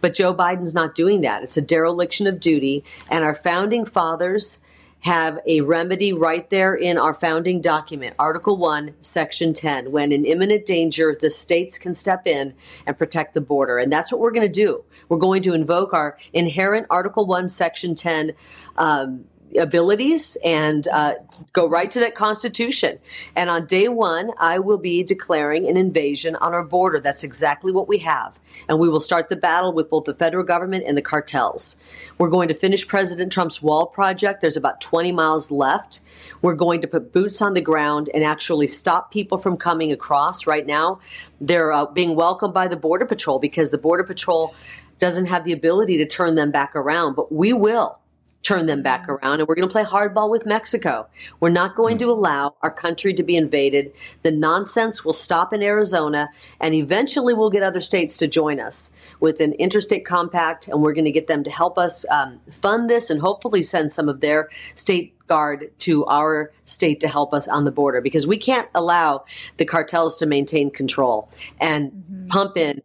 But 0.00 0.14
Joe 0.14 0.34
Biden's 0.34 0.74
not 0.74 0.94
doing 0.94 1.20
that. 1.20 1.42
It's 1.42 1.56
a 1.56 1.62
dereliction 1.62 2.26
of 2.26 2.40
duty. 2.40 2.84
And 3.08 3.24
our 3.24 3.34
founding 3.34 3.84
fathers 3.84 4.64
have 5.02 5.40
a 5.46 5.60
remedy 5.62 6.12
right 6.12 6.48
there 6.48 6.74
in 6.74 6.96
our 6.96 7.12
founding 7.12 7.60
document, 7.60 8.14
Article 8.20 8.56
1, 8.56 8.94
Section 9.00 9.52
10. 9.52 9.90
When 9.90 10.12
in 10.12 10.24
imminent 10.24 10.64
danger, 10.64 11.14
the 11.18 11.28
states 11.28 11.76
can 11.76 11.92
step 11.92 12.24
in 12.24 12.54
and 12.86 12.96
protect 12.96 13.34
the 13.34 13.40
border. 13.40 13.78
And 13.78 13.92
that's 13.92 14.12
what 14.12 14.20
we're 14.20 14.30
going 14.30 14.46
to 14.46 14.52
do. 14.52 14.84
We're 15.08 15.18
going 15.18 15.42
to 15.42 15.54
invoke 15.54 15.92
our 15.92 16.16
inherent 16.32 16.86
Article 16.88 17.26
1, 17.26 17.48
Section 17.48 17.96
10 17.96 18.32
um, 18.76 19.24
abilities 19.58 20.36
and 20.44 20.86
uh, 20.88 21.14
go 21.52 21.68
right 21.68 21.90
to 21.90 22.00
that 22.00 22.14
Constitution. 22.14 22.98
And 23.36 23.50
on 23.50 23.66
day 23.66 23.88
one, 23.88 24.30
I 24.38 24.58
will 24.58 24.78
be 24.78 25.02
declaring 25.02 25.68
an 25.68 25.76
invasion 25.76 26.36
on 26.36 26.52
our 26.52 26.64
border. 26.64 27.00
That's 27.00 27.24
exactly 27.24 27.72
what 27.72 27.88
we 27.88 27.98
have. 27.98 28.38
And 28.68 28.78
we 28.78 28.88
will 28.88 29.00
start 29.00 29.28
the 29.28 29.36
battle 29.36 29.72
with 29.72 29.90
both 29.90 30.04
the 30.04 30.14
federal 30.14 30.44
government 30.44 30.84
and 30.86 30.96
the 30.96 31.02
cartels. 31.02 31.82
We're 32.18 32.28
going 32.28 32.48
to 32.48 32.54
finish 32.54 32.86
President 32.86 33.32
Trump's 33.32 33.62
wall 33.62 33.86
project. 33.86 34.40
There's 34.40 34.56
about 34.56 34.80
20 34.80 35.12
miles 35.12 35.50
left. 35.50 36.00
We're 36.42 36.54
going 36.54 36.80
to 36.82 36.88
put 36.88 37.12
boots 37.12 37.42
on 37.42 37.54
the 37.54 37.60
ground 37.60 38.10
and 38.14 38.24
actually 38.24 38.66
stop 38.66 39.10
people 39.10 39.38
from 39.38 39.56
coming 39.56 39.92
across. 39.92 40.46
Right 40.46 40.66
now, 40.66 41.00
they're 41.40 41.72
uh, 41.72 41.86
being 41.86 42.14
welcomed 42.14 42.54
by 42.54 42.68
the 42.68 42.76
Border 42.76 43.06
Patrol 43.06 43.38
because 43.38 43.70
the 43.70 43.78
Border 43.78 44.04
Patrol 44.04 44.54
doesn't 44.98 45.26
have 45.26 45.44
the 45.44 45.52
ability 45.52 45.96
to 45.98 46.06
turn 46.06 46.36
them 46.36 46.52
back 46.52 46.76
around, 46.76 47.16
but 47.16 47.32
we 47.32 47.52
will 47.52 47.98
turn 48.42 48.66
them 48.66 48.82
back 48.82 49.08
around 49.08 49.40
and 49.40 49.48
we're 49.48 49.54
going 49.54 49.68
to 49.68 49.72
play 49.72 49.84
hardball 49.84 50.28
with 50.30 50.44
Mexico. 50.44 51.06
We're 51.40 51.50
not 51.50 51.76
going 51.76 51.98
to 51.98 52.10
allow 52.10 52.56
our 52.62 52.70
country 52.70 53.14
to 53.14 53.22
be 53.22 53.36
invaded. 53.36 53.92
The 54.22 54.32
nonsense 54.32 55.04
will 55.04 55.12
stop 55.12 55.52
in 55.52 55.62
Arizona 55.62 56.28
and 56.60 56.74
eventually 56.74 57.34
we'll 57.34 57.50
get 57.50 57.62
other 57.62 57.80
states 57.80 58.18
to 58.18 58.26
join 58.26 58.60
us 58.60 58.94
with 59.20 59.40
an 59.40 59.52
interstate 59.54 60.04
compact 60.04 60.68
and 60.68 60.82
we're 60.82 60.92
going 60.92 61.04
to 61.04 61.12
get 61.12 61.28
them 61.28 61.44
to 61.44 61.50
help 61.50 61.78
us 61.78 62.04
um, 62.10 62.40
fund 62.50 62.90
this 62.90 63.10
and 63.10 63.20
hopefully 63.20 63.62
send 63.62 63.92
some 63.92 64.08
of 64.08 64.20
their 64.20 64.48
state 64.74 65.16
guard 65.28 65.70
to 65.78 66.04
our 66.06 66.52
state 66.64 67.00
to 67.00 67.08
help 67.08 67.32
us 67.32 67.46
on 67.48 67.64
the 67.64 67.72
border 67.72 68.00
because 68.00 68.26
we 68.26 68.36
can't 68.36 68.68
allow 68.74 69.24
the 69.56 69.64
cartels 69.64 70.18
to 70.18 70.26
maintain 70.26 70.70
control 70.70 71.30
and 71.60 72.26
pump 72.28 72.56
in 72.56 72.82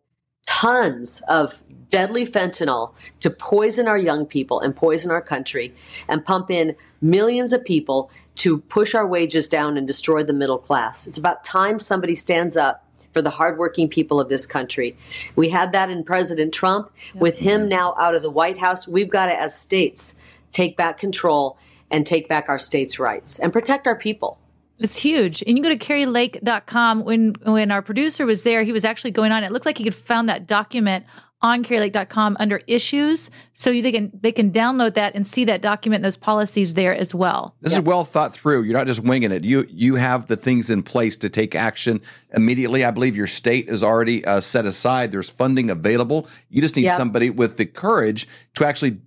tons 0.47 1.21
of 1.29 1.61
deadly 1.89 2.25
fentanyl 2.25 2.95
to 3.19 3.29
poison 3.29 3.87
our 3.87 3.97
young 3.97 4.25
people 4.25 4.59
and 4.59 4.75
poison 4.75 5.11
our 5.11 5.21
country 5.21 5.75
and 6.07 6.25
pump 6.25 6.49
in 6.49 6.75
millions 7.01 7.53
of 7.53 7.63
people 7.63 8.09
to 8.35 8.59
push 8.61 8.95
our 8.95 9.05
wages 9.05 9.47
down 9.47 9.77
and 9.77 9.85
destroy 9.85 10.23
the 10.23 10.33
middle 10.33 10.57
class. 10.57 11.05
It's 11.05 11.17
about 11.17 11.45
time 11.45 11.79
somebody 11.79 12.15
stands 12.15 12.57
up 12.57 12.83
for 13.13 13.21
the 13.21 13.29
hardworking 13.29 13.89
people 13.89 14.19
of 14.19 14.29
this 14.29 14.45
country. 14.45 14.95
We 15.35 15.49
had 15.49 15.71
that 15.71 15.89
in 15.89 16.03
President 16.03 16.53
Trump. 16.53 16.91
With 17.15 17.39
him 17.39 17.67
now 17.67 17.95
out 17.97 18.15
of 18.15 18.21
the 18.21 18.29
White 18.29 18.57
House, 18.57 18.87
we've 18.87 19.09
got 19.09 19.27
to, 19.27 19.33
as 19.33 19.55
states, 19.57 20.19
take 20.51 20.77
back 20.77 20.99
control 20.99 21.57
and 21.89 22.05
take 22.05 22.29
back 22.29 22.47
our 22.47 22.59
states' 22.59 22.99
rights 22.99 23.39
and 23.39 23.51
protect 23.51 23.87
our 23.87 23.95
people. 23.95 24.39
It's 24.79 24.99
huge. 24.99 25.43
And 25.47 25.57
you 25.57 25.63
go 25.63 25.69
to 25.69 25.77
karilake.com. 25.77 27.03
When 27.03 27.33
when 27.43 27.71
our 27.71 27.81
producer 27.81 28.25
was 28.25 28.43
there, 28.43 28.63
he 28.63 28.71
was 28.71 28.85
actually 28.85 29.11
going 29.11 29.31
on. 29.31 29.43
It 29.43 29.51
looks 29.51 29.65
like 29.65 29.77
he 29.77 29.83
could 29.83 29.95
found 29.95 30.29
that 30.29 30.47
document 30.47 31.05
on 31.41 31.63
karilake.com 31.63 32.35
under 32.39 32.61
issues. 32.65 33.29
So 33.53 33.69
you, 33.69 33.81
they 33.83 33.91
can 33.91 34.11
they 34.13 34.31
can 34.31 34.51
download 34.51 34.95
that 34.95 35.13
and 35.15 35.25
see 35.25 35.45
that 35.45 35.61
document 35.61 35.99
and 35.99 36.05
those 36.05 36.17
policies 36.17 36.73
there 36.73 36.95
as 36.95 37.13
well. 37.13 37.55
This 37.61 37.73
is 37.73 37.81
well 37.81 38.03
thought 38.03 38.33
through. 38.33 38.63
You're 38.63 38.77
not 38.77 38.87
just 38.87 39.01
winging 39.03 39.31
it. 39.31 39.43
You 39.43 39.65
you 39.69 39.95
have 39.95 40.27
the 40.27 40.35
things 40.35 40.69
in 40.69 40.83
place 40.83 41.17
to 41.17 41.29
take 41.29 41.53
action 41.55 42.01
immediately. 42.33 42.83
I 42.83 42.91
believe 42.91 43.15
your 43.15 43.27
state 43.27 43.69
is 43.69 43.83
already 43.83 44.25
uh, 44.25 44.39
set 44.41 44.65
aside. 44.65 45.11
There's 45.11 45.29
funding 45.29 45.69
available. 45.69 46.27
You 46.49 46.61
just 46.61 46.75
need 46.75 46.83
Yep. 46.83 46.97
somebody 46.97 47.29
with 47.29 47.57
the 47.57 47.65
courage 47.65 48.27
to 48.55 48.65
actually. 48.65 48.99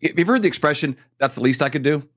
If 0.00 0.18
you've 0.18 0.26
heard 0.26 0.42
the 0.42 0.48
expression, 0.48 0.96
"That's 1.18 1.36
the 1.36 1.42
least 1.42 1.62
I 1.62 1.68
could 1.68 1.84
do," 1.84 2.08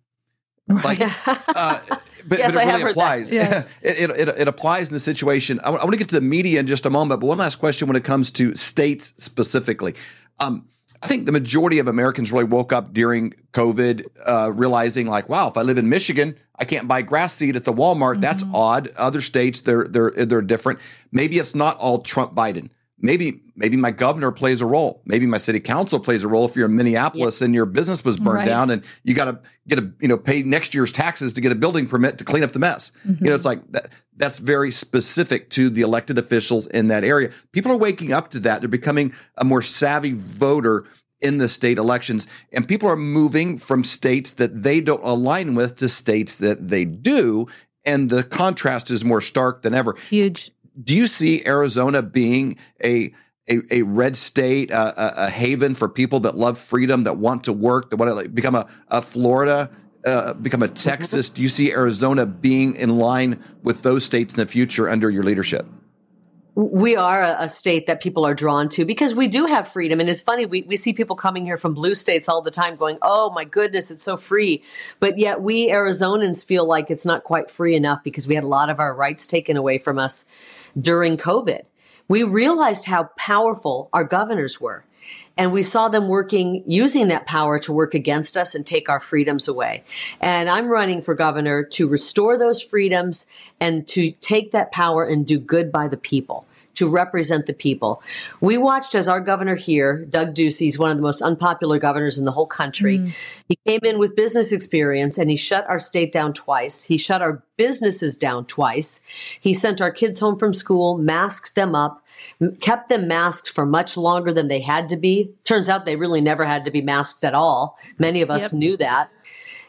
Like, 0.67 0.99
uh, 1.27 1.79
but, 2.25 2.39
Yes, 2.39 2.53
but 2.53 2.59
I 2.59 2.63
it 2.63 2.65
have 2.65 2.73
really 2.75 2.81
heard 2.81 2.87
that. 2.87 2.91
applies. 2.91 3.31
Yes. 3.31 3.67
it, 3.81 4.01
it, 4.01 4.09
it, 4.11 4.27
it 4.39 4.47
applies 4.47 4.89
in 4.89 4.93
the 4.93 4.99
situation. 4.99 5.59
I, 5.63 5.71
want 5.71 5.91
to 5.91 5.97
get 5.97 6.09
to 6.09 6.15
the 6.15 6.21
media 6.21 6.59
in 6.59 6.67
just 6.67 6.85
a 6.85 6.89
moment, 6.89 7.21
but 7.21 7.27
one 7.27 7.37
last 7.37 7.57
question 7.57 7.87
when 7.87 7.95
it 7.95 8.03
comes 8.03 8.31
to 8.31 8.55
states 8.55 9.13
specifically. 9.17 9.95
Um, 10.39 10.67
I 11.01 11.07
think 11.07 11.25
the 11.25 11.31
majority 11.31 11.79
of 11.79 11.87
Americans 11.87 12.31
really 12.31 12.45
woke 12.45 12.73
up 12.73 12.93
during 12.93 13.33
COVID, 13.53 14.07
uh, 14.25 14.51
realizing 14.51 15.07
like, 15.07 15.29
wow, 15.29 15.47
if 15.49 15.57
I 15.57 15.61
live 15.61 15.77
in 15.77 15.87
Michigan, 15.87 16.35
I 16.57 16.65
can't 16.65 16.87
buy 16.87 17.01
grass 17.03 17.33
seed 17.33 17.55
at 17.55 17.65
the 17.65 17.73
Walmart. 17.73 18.21
That's 18.21 18.43
odd. 18.53 18.89
Other 18.97 19.21
states, 19.21 19.61
they're 19.61 19.83
they're 19.83 20.11
they're 20.11 20.41
different. 20.41 20.79
Maybe 21.11 21.37
it's 21.37 21.53
not 21.53 21.77
all 21.77 21.99
Trump 21.99 22.33
Biden. 22.33 22.69
Maybe 22.97 23.41
maybe 23.55 23.75
my 23.75 23.91
governor 23.91 24.31
plays 24.31 24.61
a 24.61 24.65
role. 24.65 25.01
Maybe 25.05 25.25
my 25.25 25.37
city 25.37 25.59
council 25.59 25.99
plays 25.99 26.23
a 26.23 26.27
role 26.29 26.45
if 26.45 26.55
you're 26.55 26.67
in 26.67 26.75
Minneapolis 26.75 27.41
and 27.41 27.53
your 27.53 27.65
business 27.65 28.05
was 28.05 28.17
burned 28.17 28.37
Right. 28.37 28.45
down 28.45 28.69
and 28.69 28.83
you 29.03 29.13
got 29.13 29.25
to 29.25 29.39
get 29.67 29.79
a 29.79 29.91
you 29.99 30.07
know 30.07 30.17
pay 30.17 30.43
next 30.43 30.73
year's 30.73 30.93
taxes 30.93 31.33
to 31.33 31.41
get 31.41 31.51
a 31.51 31.55
building 31.55 31.87
permit 31.87 32.17
to 32.19 32.23
clean 32.23 32.41
up 32.43 32.53
the 32.53 32.59
mess. 32.59 32.91
You 33.03 33.11
know, 33.11 33.15
mm-hmm. 33.17 33.35
it's 33.35 33.45
like 33.45 33.69
that. 33.73 33.89
That's 34.15 34.39
very 34.39 34.71
specific 34.71 35.49
to 35.51 35.69
the 35.69 35.81
elected 35.81 36.17
officials 36.17 36.67
in 36.67 36.87
that 36.87 37.03
area. 37.03 37.31
People 37.51 37.71
are 37.73 37.77
waking 37.77 38.13
up 38.13 38.29
to 38.31 38.39
that. 38.39 38.61
They're 38.61 38.69
becoming 38.69 39.13
a 39.37 39.43
more 39.43 39.61
savvy 39.61 40.13
voter 40.13 40.85
in 41.19 41.37
the 41.37 41.49
state 41.49 41.77
elections, 41.77 42.27
and 42.53 42.65
people 42.67 42.87
are 42.89 42.95
moving 42.95 43.57
from 43.57 43.83
states 43.83 44.31
that 44.33 44.63
they 44.63 44.79
don't 44.79 45.03
align 45.03 45.53
with 45.53 45.75
to 45.77 45.89
states 45.89 46.37
that 46.37 46.69
they 46.69 46.85
do. 46.85 47.47
And 47.87 48.09
the 48.09 48.23
contrast 48.23 48.89
is 48.89 49.05
more 49.05 49.21
stark 49.21 49.61
than 49.61 49.75
ever 49.75 49.93
Huge. 50.09 50.51
Do 50.81 50.95
you 50.95 51.07
see 51.07 51.45
Arizona 51.45 52.01
being 52.01 52.57
a 52.83 53.13
a, 53.47 53.61
a 53.69 53.81
red 53.83 54.17
state, 54.17 54.71
uh, 54.71 54.93
a, 54.97 55.13
a 55.25 55.29
haven 55.29 55.75
for 55.75 55.87
people 55.87 56.21
that 56.21 56.35
love 56.35 56.57
freedom, 56.57 57.03
that 57.03 57.17
want 57.17 57.43
to 57.43 57.53
work, 57.53 57.91
that 57.91 57.97
want 57.97 58.09
to 58.09 58.15
like 58.15 58.33
become 58.33 58.55
a, 58.55 58.67
a 58.87 59.03
Florida, 59.03 59.69
uh, 60.03 60.33
become 60.33 60.63
a 60.63 60.67
Texas? 60.67 61.29
Do 61.29 61.43
you 61.43 61.47
see 61.47 61.71
Arizona 61.71 62.25
being 62.25 62.75
in 62.75 62.97
line 62.97 63.43
with 63.61 63.83
those 63.83 64.03
states 64.03 64.33
in 64.33 64.39
the 64.39 64.47
future 64.47 64.89
under 64.89 65.11
your 65.11 65.21
leadership? 65.21 65.67
we 66.55 66.95
are 66.95 67.21
a, 67.21 67.35
a 67.41 67.49
state 67.49 67.85
that 67.87 68.01
people 68.01 68.25
are 68.25 68.33
drawn 68.33 68.69
to 68.69 68.85
because 68.85 69.13
we 69.13 69.27
do 69.27 69.45
have 69.45 69.67
freedom. 69.67 69.99
And 69.99 70.07
it's 70.07 70.21
funny, 70.21 70.45
we, 70.45 70.61
we 70.61 70.77
see 70.77 70.93
people 70.93 71.17
coming 71.17 71.45
here 71.45 71.57
from 71.57 71.73
blue 71.73 71.93
states 71.93 72.29
all 72.29 72.41
the 72.41 72.51
time 72.51 72.77
going, 72.77 72.97
oh 73.01 73.29
my 73.31 73.43
goodness, 73.43 73.91
it's 73.91 74.01
so 74.01 74.15
free. 74.15 74.63
But 75.01 75.17
yet 75.17 75.41
we 75.41 75.69
Arizonans 75.69 76.45
feel 76.45 76.65
like 76.65 76.89
it's 76.89 77.05
not 77.05 77.25
quite 77.25 77.51
free 77.51 77.75
enough 77.75 78.03
because 78.03 78.25
we 78.25 78.35
had 78.35 78.45
a 78.45 78.47
lot 78.47 78.69
of 78.69 78.79
our 78.79 78.95
rights 78.95 79.27
taken 79.27 79.57
away 79.57 79.79
from 79.79 79.99
us 79.99 80.31
during 80.79 81.17
COVID. 81.17 81.63
We 82.07 82.23
realized 82.23 82.85
how 82.85 83.09
powerful 83.17 83.89
our 83.93 84.03
governors 84.03 84.61
were. 84.61 84.85
And 85.37 85.51
we 85.51 85.63
saw 85.63 85.89
them 85.89 86.07
working, 86.07 86.63
using 86.65 87.09
that 87.09 87.25
power 87.25 87.59
to 87.59 87.73
work 87.73 87.93
against 87.93 88.37
us 88.37 88.55
and 88.55 88.65
take 88.65 88.87
our 88.87 89.01
freedoms 89.01 89.47
away. 89.47 89.83
And 90.21 90.49
I'm 90.49 90.67
running 90.67 91.01
for 91.01 91.13
governor 91.13 91.63
to 91.71 91.89
restore 91.89 92.37
those 92.37 92.61
freedoms 92.61 93.29
and 93.59 93.85
to 93.89 94.11
take 94.11 94.51
that 94.51 94.71
power 94.71 95.03
and 95.03 95.25
do 95.25 95.39
good 95.39 95.71
by 95.73 95.89
the 95.89 95.97
people, 95.97 96.45
to 96.75 96.89
represent 96.89 97.45
the 97.45 97.53
people. 97.53 98.01
We 98.41 98.57
watched 98.57 98.95
as 98.95 99.07
our 99.07 99.19
governor 99.19 99.55
here, 99.55 100.05
Doug 100.05 100.33
Ducey, 100.33 100.67
is 100.67 100.77
one 100.79 100.91
of 100.91 100.97
the 100.97 101.03
most 101.03 101.21
unpopular 101.21 101.79
governors 101.79 102.17
in 102.17 102.25
the 102.25 102.31
whole 102.31 102.45
country. 102.45 102.99
Mm. 102.99 103.13
He 103.47 103.57
came 103.65 103.79
in 103.83 103.97
with 103.99 104.15
business 104.15 104.51
experience 104.51 105.17
and 105.17 105.29
he 105.29 105.35
shut 105.35 105.67
our 105.69 105.79
state 105.79 106.11
down 106.11 106.33
twice. 106.33 106.83
He 106.83 106.97
shut 106.97 107.21
our 107.21 107.43
businesses 107.57 108.17
down 108.17 108.45
twice. 108.45 109.05
He 109.39 109.53
sent 109.53 109.81
our 109.81 109.91
kids 109.91 110.19
home 110.19 110.37
from 110.37 110.53
school, 110.53 110.97
masked 110.97 111.55
them 111.55 111.75
up, 111.75 112.03
kept 112.59 112.89
them 112.89 113.07
masked 113.07 113.49
for 113.49 113.65
much 113.65 113.95
longer 113.97 114.33
than 114.33 114.47
they 114.47 114.61
had 114.61 114.89
to 114.89 114.97
be. 114.97 115.31
Turns 115.43 115.69
out 115.69 115.85
they 115.85 115.95
really 115.95 116.21
never 116.21 116.45
had 116.45 116.65
to 116.65 116.71
be 116.71 116.81
masked 116.81 117.23
at 117.23 117.33
all. 117.33 117.77
Many 117.97 118.21
of 118.21 118.29
us 118.29 118.51
Yep. 118.51 118.59
knew 118.59 118.77
that. 118.77 119.09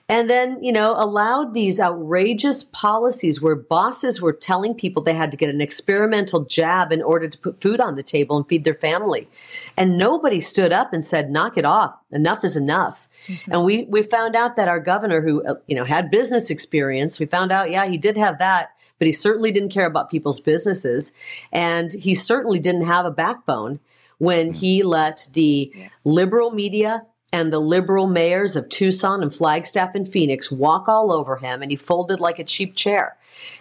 And 0.08 0.30
then, 0.30 0.62
you 0.62 0.70
know, 0.72 0.94
allowed 0.96 1.52
these 1.52 1.80
outrageous 1.80 2.62
policies 2.62 3.42
where 3.42 3.56
bosses 3.56 4.20
were 4.20 4.32
telling 4.32 4.74
people 4.74 5.02
they 5.02 5.14
had 5.14 5.32
to 5.32 5.36
get 5.36 5.50
an 5.50 5.60
experimental 5.60 6.44
jab 6.44 6.92
in 6.92 7.02
order 7.02 7.26
to 7.26 7.38
put 7.38 7.60
food 7.60 7.80
on 7.80 7.96
the 7.96 8.04
table 8.04 8.36
and 8.36 8.48
feed 8.48 8.62
their 8.62 8.72
family. 8.72 9.28
And 9.76 9.98
nobody 9.98 10.40
stood 10.40 10.72
up 10.72 10.92
and 10.92 11.04
said, 11.04 11.30
knock 11.30 11.56
it 11.56 11.64
off. 11.64 11.96
Enough 12.12 12.44
is 12.44 12.54
enough. 12.54 13.08
And 13.50 13.64
we, 13.64 13.84
we 13.86 14.02
found 14.02 14.36
out 14.36 14.54
that 14.54 14.68
our 14.68 14.78
governor, 14.78 15.20
who, 15.22 15.44
uh, 15.44 15.54
you 15.66 15.74
know, 15.74 15.84
had 15.84 16.08
business 16.10 16.50
experience, 16.50 17.18
we 17.18 17.26
found 17.26 17.50
out, 17.50 17.72
yeah, 17.72 17.86
he 17.86 17.98
did 17.98 18.16
have 18.16 18.38
that, 18.38 18.70
but 19.00 19.06
he 19.06 19.12
certainly 19.12 19.50
didn't 19.50 19.70
care 19.70 19.86
about 19.86 20.08
people's 20.08 20.38
businesses. 20.38 21.12
And 21.50 21.92
he 21.92 22.14
certainly 22.14 22.60
didn't 22.60 22.84
have 22.84 23.06
a 23.06 23.10
backbone 23.10 23.80
when 24.18 24.52
he 24.52 24.84
let 24.84 25.26
the 25.32 25.72
liberal 26.04 26.52
media 26.52 27.06
and 27.36 27.52
the 27.52 27.58
liberal 27.58 28.06
mayors 28.06 28.56
of 28.56 28.66
Tucson 28.70 29.22
and 29.22 29.34
Flagstaff 29.34 29.94
and 29.94 30.08
Phoenix 30.08 30.50
walk 30.50 30.88
all 30.88 31.12
over 31.12 31.36
him 31.36 31.60
and 31.60 31.70
he 31.70 31.76
folded 31.76 32.18
like 32.18 32.38
a 32.38 32.44
cheap 32.44 32.74
chair. 32.74 33.14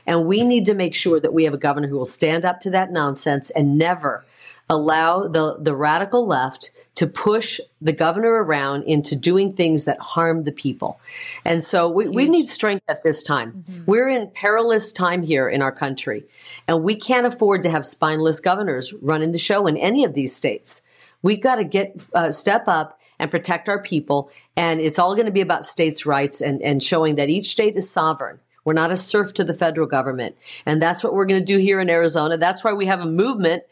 And 0.08 0.25
we 0.25 0.46
need 0.46 0.65
to 0.67 0.74
make 0.74 0.96
sure 0.96 1.20
that 1.20 1.34
we 1.34 1.44
have 1.44 1.53
a 1.53 1.58
governor 1.58 1.89
who 1.89 1.98
will 1.98 2.05
stand 2.05 2.46
up 2.46 2.62
to 2.62 2.70
that 2.70 2.94
nonsense 2.94 3.50
and 3.50 3.77
never 3.77 4.24
allow 4.70 5.27
the, 5.27 5.58
the 5.60 5.75
radical 5.75 6.25
left 6.25 6.72
to 6.96 7.05
push 7.05 7.60
the 7.82 7.91
governor 7.91 8.41
around 8.41 8.84
into 8.84 9.13
doing 9.13 9.51
things 9.51 9.84
that 9.84 10.00
harm 10.00 10.46
the 10.46 10.53
people. 10.53 10.98
And 11.44 11.62
so 11.62 11.89
we, 11.89 12.08
we 12.08 12.29
need 12.29 12.48
strength 12.48 12.86
at 12.88 13.03
this 13.03 13.22
time. 13.22 13.65
We're 13.86 14.08
in 14.08 14.32
perilous 14.34 14.94
time 14.94 15.22
here 15.22 15.50
in 15.50 15.62
our 15.62 15.74
country, 15.74 16.24
and 16.70 16.82
we 16.82 16.96
can't 16.96 17.27
afford 17.27 17.63
to 17.63 17.70
have 17.70 17.86
spineless 17.86 18.39
governors 18.39 18.94
running 19.01 19.34
the 19.34 19.38
show 19.38 19.67
in 19.67 19.75
any 19.75 20.05
of 20.05 20.13
these 20.13 20.34
states. 20.34 20.88
We've 21.22 21.41
got 21.41 21.58
to 21.58 21.65
get 21.65 22.08
uh, 22.13 22.32
step 22.32 22.70
up 22.70 22.98
and 23.20 23.32
protect 23.32 23.70
our 23.70 23.82
people. 23.82 24.30
And 24.58 24.80
it's 24.80 25.00
all 25.00 25.16
going 25.16 25.26
to 25.26 25.32
be 25.32 25.42
about 25.42 25.66
states' 25.66 26.06
rights 26.06 26.42
and, 26.42 26.62
and 26.62 26.82
showing 26.82 27.16
that 27.16 27.30
each 27.30 27.48
state 27.48 27.76
is 27.76 27.90
sovereign. 27.90 28.40
We're 28.64 28.74
not 28.74 28.92
a 28.92 28.98
serf 28.98 29.34
to 29.36 29.44
the 29.44 29.54
federal 29.54 29.88
government. 29.88 30.36
And 30.66 30.82
that's 30.82 31.04
what 31.04 31.14
we're 31.14 31.26
going 31.26 31.40
to 31.40 31.46
do 31.46 31.60
here 31.60 31.80
in 31.80 31.90
Arizona. 31.90 32.38
That's 32.38 32.64
why 32.64 32.74
we 32.74 32.88
have 32.88 33.02
a 33.02 33.06
movement. 33.06 33.64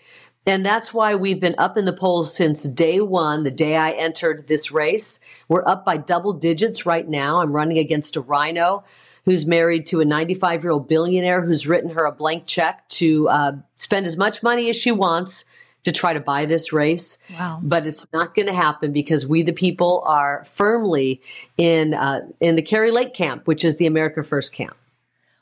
And 0.45 0.65
that's 0.65 0.93
why 0.93 1.15
we've 1.15 1.39
been 1.39 1.55
up 1.57 1.77
in 1.77 1.85
the 1.85 1.93
polls 1.93 2.35
since 2.35 2.63
day 2.63 2.99
one, 2.99 3.43
the 3.43 3.51
day 3.51 3.77
I 3.77 3.91
entered 3.91 4.47
this 4.47 4.71
race. 4.71 5.23
We're 5.47 5.67
up 5.67 5.85
by 5.85 5.97
double 5.97 6.33
digits 6.33 6.85
right 6.85 7.07
now. 7.07 7.41
I'm 7.41 7.53
running 7.53 7.77
against 7.77 8.17
a 8.17 8.21
rhino 8.21 8.83
who's 9.25 9.45
married 9.45 9.85
to 9.87 10.01
a 10.01 10.05
95 10.05 10.63
year 10.63 10.71
old 10.71 10.87
billionaire 10.87 11.41
who's 11.43 11.65
written 11.65 11.91
her 11.91 12.05
a 12.05 12.11
blank 12.11 12.45
check 12.45 12.87
to 12.89 13.29
uh, 13.29 13.51
spend 13.75 14.05
as 14.05 14.17
much 14.17 14.43
money 14.43 14.69
as 14.69 14.75
she 14.75 14.91
wants 14.91 15.45
to 15.83 15.91
try 15.91 16.13
to 16.13 16.19
buy 16.19 16.45
this 16.45 16.71
race. 16.73 17.17
Wow. 17.31 17.59
But 17.61 17.85
it's 17.85 18.07
not 18.13 18.35
going 18.35 18.47
to 18.47 18.53
happen 18.53 18.91
because 18.91 19.27
we, 19.27 19.43
the 19.43 19.53
people, 19.53 20.01
are 20.05 20.43
firmly 20.45 21.21
in 21.57 21.93
uh, 21.93 22.21
in 22.39 22.55
the 22.55 22.61
Kari 22.61 22.91
Lake 22.91 23.13
camp, 23.13 23.47
which 23.47 23.63
is 23.63 23.77
the 23.77 23.85
America 23.85 24.23
First 24.23 24.53
camp. 24.53 24.75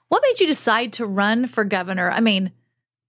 What 0.09 0.21
made 0.23 0.39
you 0.39 0.47
decide 0.47 0.93
to 0.93 1.05
run 1.05 1.47
for 1.47 1.63
governor? 1.63 2.11
I 2.11 2.19
mean, 2.19 2.51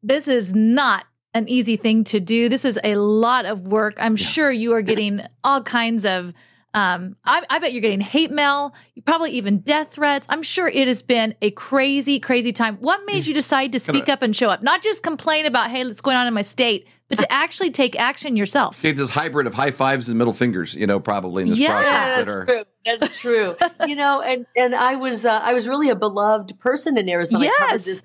this 0.02 0.28
is 0.28 0.54
not 0.54 1.04
an 1.34 1.48
easy 1.48 1.76
thing 1.76 2.04
to 2.04 2.20
do. 2.20 2.48
This 2.48 2.64
is 2.64 2.78
a 2.84 2.96
lot 2.96 3.46
of 3.46 3.66
work. 3.66 3.94
I'm 3.96 4.16
sure 4.16 4.52
you 4.52 4.74
are 4.74 4.82
getting 4.82 5.20
all 5.44 5.62
kinds 5.62 6.04
of. 6.04 6.32
Um, 6.74 7.16
I, 7.22 7.44
I 7.50 7.58
bet 7.58 7.74
you're 7.74 7.82
getting 7.82 8.00
hate 8.00 8.30
mail, 8.30 8.74
probably 9.04 9.32
even 9.32 9.58
death 9.58 9.92
threats. 9.92 10.26
I'm 10.30 10.42
sure 10.42 10.68
it 10.68 10.88
has 10.88 11.02
been 11.02 11.34
a 11.42 11.50
crazy, 11.50 12.18
crazy 12.18 12.50
time. 12.50 12.76
What 12.76 13.00
made 13.04 13.26
you 13.26 13.34
decide 13.34 13.72
to 13.72 13.78
speak 13.78 14.08
up 14.08 14.22
and 14.22 14.34
show 14.34 14.48
up? 14.48 14.62
Not 14.62 14.82
just 14.82 15.02
complain 15.02 15.44
about, 15.44 15.70
hey, 15.70 15.84
what's 15.84 16.00
going 16.00 16.16
on 16.16 16.26
in 16.26 16.32
my 16.32 16.40
state, 16.40 16.88
but 17.16 17.22
to 17.22 17.32
actually 17.32 17.70
take 17.70 17.98
action 17.98 18.36
yourself. 18.36 18.78
Okay, 18.78 18.92
this 18.92 19.10
hybrid 19.10 19.46
of 19.46 19.54
high 19.54 19.70
fives 19.70 20.08
and 20.08 20.18
middle 20.18 20.32
fingers, 20.32 20.74
you 20.74 20.86
know, 20.86 21.00
probably 21.00 21.42
in 21.44 21.48
this 21.48 21.58
Yeah, 21.58 21.68
process 21.72 22.10
that 22.10 22.16
that's 22.16 22.32
are. 22.32 22.46
true. 22.46 22.64
That's 22.84 23.20
true. 23.20 23.56
you 23.88 23.94
know, 23.94 24.22
and 24.22 24.46
and 24.56 24.74
I 24.74 24.96
was 24.96 25.24
uh, 25.26 25.40
I 25.42 25.54
was 25.54 25.68
really 25.68 25.88
a 25.90 25.96
beloved 25.96 26.58
person 26.58 26.96
in 26.98 27.08
Arizona. 27.08 27.44
I 27.44 27.46
Yes. 27.46 27.58
covered 27.70 27.84
this 27.84 28.04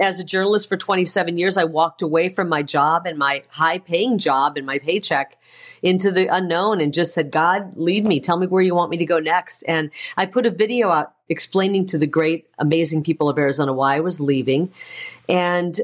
as 0.00 0.18
a 0.18 0.24
journalist 0.24 0.68
for 0.68 0.76
27 0.76 1.38
years. 1.38 1.56
I 1.56 1.64
walked 1.64 2.02
away 2.02 2.28
from 2.28 2.48
my 2.48 2.62
job 2.62 3.06
and 3.06 3.18
my 3.18 3.44
high 3.50 3.78
paying 3.78 4.18
job 4.18 4.56
and 4.56 4.66
my 4.66 4.78
paycheck 4.78 5.38
into 5.82 6.10
the 6.10 6.26
unknown 6.26 6.80
and 6.80 6.92
just 6.94 7.12
said, 7.14 7.30
God, 7.30 7.76
lead 7.76 8.04
me. 8.06 8.18
Tell 8.18 8.36
me 8.36 8.46
where 8.46 8.62
you 8.62 8.74
want 8.74 8.90
me 8.90 8.96
to 8.96 9.04
go 9.04 9.18
next. 9.20 9.62
And 9.64 9.90
I 10.16 10.26
put 10.26 10.46
a 10.46 10.50
video 10.50 10.90
out 10.90 11.12
explaining 11.28 11.86
to 11.86 11.98
the 11.98 12.06
great, 12.06 12.46
amazing 12.58 13.04
people 13.04 13.28
of 13.28 13.38
Arizona 13.38 13.72
why 13.72 13.96
I 13.96 14.00
was 14.00 14.18
leaving. 14.18 14.72
And 15.28 15.78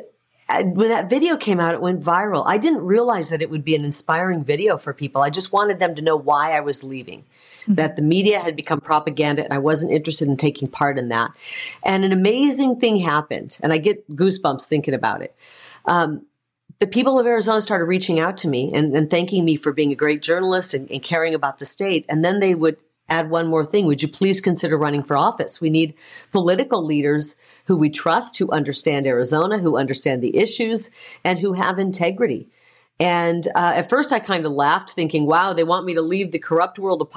when 0.49 0.89
that 0.89 1.11
video 1.11 1.37
came 1.37 1.61
out, 1.61 1.75
it 1.75 1.83
went 1.83 2.03
viral. 2.03 2.45
I 2.47 2.59
didn't 2.59 2.85
realize 2.85 3.31
that 3.31 3.43
it 3.43 3.51
would 3.51 3.65
be 3.65 3.75
an 3.75 3.85
inspiring 3.85 4.45
video 4.45 4.79
for 4.79 4.95
people. 4.95 5.23
I 5.23 5.31
just 5.31 5.53
wanted 5.53 5.79
them 5.79 5.95
to 5.95 6.03
know 6.03 6.17
why 6.17 6.57
I 6.57 6.61
was 6.61 6.83
leaving, 6.83 7.25
that 7.67 7.97
the 7.97 8.03
media 8.03 8.41
had 8.41 8.57
become 8.57 8.81
propaganda 8.81 9.45
and 9.45 9.53
I 9.53 9.59
wasn't 9.59 9.93
interested 9.93 10.27
in 10.27 10.39
taking 10.39 10.69
part 10.69 10.99
in 10.99 11.11
that. 11.11 11.33
And 11.85 12.05
an 12.05 12.13
amazing 12.13 12.81
thing 12.81 12.97
happened, 12.97 13.59
and 13.63 13.73
I 13.73 13.79
get 13.79 14.09
goosebumps 14.09 14.65
thinking 14.67 14.95
about 14.95 15.21
it. 15.21 15.37
Um, 15.85 16.25
the 16.79 16.87
people 16.87 17.19
of 17.19 17.27
Arizona 17.27 17.61
started 17.61 17.85
reaching 17.85 18.21
out 18.21 18.37
to 18.39 18.49
me 18.49 18.71
and, 18.73 18.97
and 18.97 19.11
thanking 19.11 19.45
me 19.45 19.57
for 19.57 19.73
being 19.73 19.93
a 19.93 19.97
great 19.97 20.23
journalist 20.23 20.75
and, 20.75 20.91
and 20.91 21.03
caring 21.03 21.35
about 21.35 21.59
the 21.59 21.65
state. 21.65 22.07
And 22.09 22.25
then 22.25 22.41
they 22.41 22.55
would 22.55 22.77
add 23.09 23.31
one 23.31 23.49
more 23.49 23.65
thing. 23.65 23.85
Would 23.87 24.03
you 24.03 24.09
please 24.09 24.41
consider 24.41 24.79
running 24.79 25.03
for 25.03 25.17
office? 25.17 25.61
We 25.61 25.71
need 25.71 25.95
political 26.31 26.85
leaders 26.85 27.43
who 27.69 27.77
we 27.77 27.91
trust, 27.91 28.39
who 28.39 28.51
understand 28.51 29.07
Arizona, 29.07 29.59
who 29.59 29.77
understand 29.77 30.23
the 30.23 30.37
issues, 30.37 30.91
and 31.23 31.39
who 31.39 31.53
have 31.53 31.79
integrity. 31.79 32.49
And 32.99 33.47
uh, 33.55 33.75
at 33.77 33.89
first, 33.89 34.13
I 34.13 34.19
kind 34.19 34.45
of 34.45 34.53
laughed, 34.53 34.91
thinking, 34.91 35.27
"Wow, 35.27 35.53
they 35.53 35.65
want 35.65 35.87
me 35.87 35.95
to 35.95 36.03
leave 36.03 36.33
the 36.33 36.39
corrupt 36.41 36.79
world 36.79 37.01
of, 37.01 37.09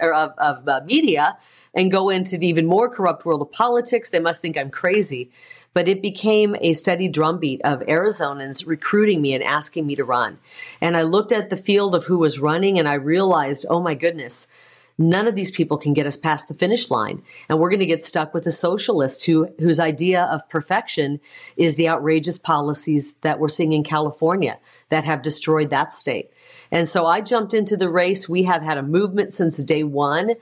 of, 0.00 0.32
of 0.38 0.68
uh, 0.68 0.80
media." 0.84 1.38
and 1.74 1.92
go 1.92 2.08
into 2.08 2.38
the 2.38 2.46
even 2.46 2.66
more 2.66 2.88
corrupt 2.88 3.24
world 3.24 3.42
of 3.42 3.52
politics. 3.52 4.10
They 4.10 4.18
must 4.18 4.40
think 4.40 4.56
I'm 4.56 4.70
crazy. 4.70 5.30
But 5.74 5.86
it 5.86 6.02
became 6.02 6.56
a 6.60 6.72
steady 6.72 7.08
drumbeat 7.08 7.60
of 7.62 7.80
Arizonans 7.80 8.66
recruiting 8.66 9.20
me 9.20 9.34
and 9.34 9.44
asking 9.44 9.86
me 9.86 9.94
to 9.96 10.02
run. 10.02 10.38
And 10.80 10.96
I 10.96 11.02
looked 11.02 11.30
at 11.30 11.50
the 11.50 11.56
field 11.56 11.94
of 11.94 12.06
who 12.06 12.18
was 12.18 12.40
running 12.40 12.78
and 12.78 12.88
I 12.88 12.94
realized, 12.94 13.66
oh 13.68 13.80
my 13.80 13.94
goodness, 13.94 14.50
none 14.98 15.28
of 15.28 15.36
these 15.36 15.52
people 15.52 15.78
can 15.78 15.94
get 15.94 16.06
us 16.06 16.16
past 16.16 16.48
the 16.48 16.54
finish 16.54 16.90
line. 16.90 17.22
And 17.48 17.58
we're 17.58 17.70
going 17.70 17.80
to 17.80 17.86
get 17.86 18.02
stuck 18.02 18.34
with 18.34 18.46
a 18.46 18.50
socialist 18.50 19.24
who, 19.24 19.48
whose 19.60 19.78
idea 19.78 20.24
of 20.24 20.48
perfection 20.48 21.20
is 21.56 21.76
the 21.76 21.88
outrageous 21.88 22.36
policies 22.36 23.14
that 23.18 23.38
we're 23.38 23.48
seeing 23.48 23.72
in 23.72 23.84
California 23.84 24.58
that 24.88 25.04
have 25.04 25.22
destroyed 25.22 25.70
that 25.70 25.92
state. 25.92 26.30
And 26.70 26.88
so 26.88 27.06
I 27.06 27.20
jumped 27.20 27.54
into 27.54 27.76
the 27.76 27.88
race. 27.88 28.28
We 28.28 28.42
have 28.44 28.62
had 28.62 28.76
a 28.76 28.82
movement 28.82 29.32
since 29.32 29.62
day 29.62 29.84
one. 29.84 30.32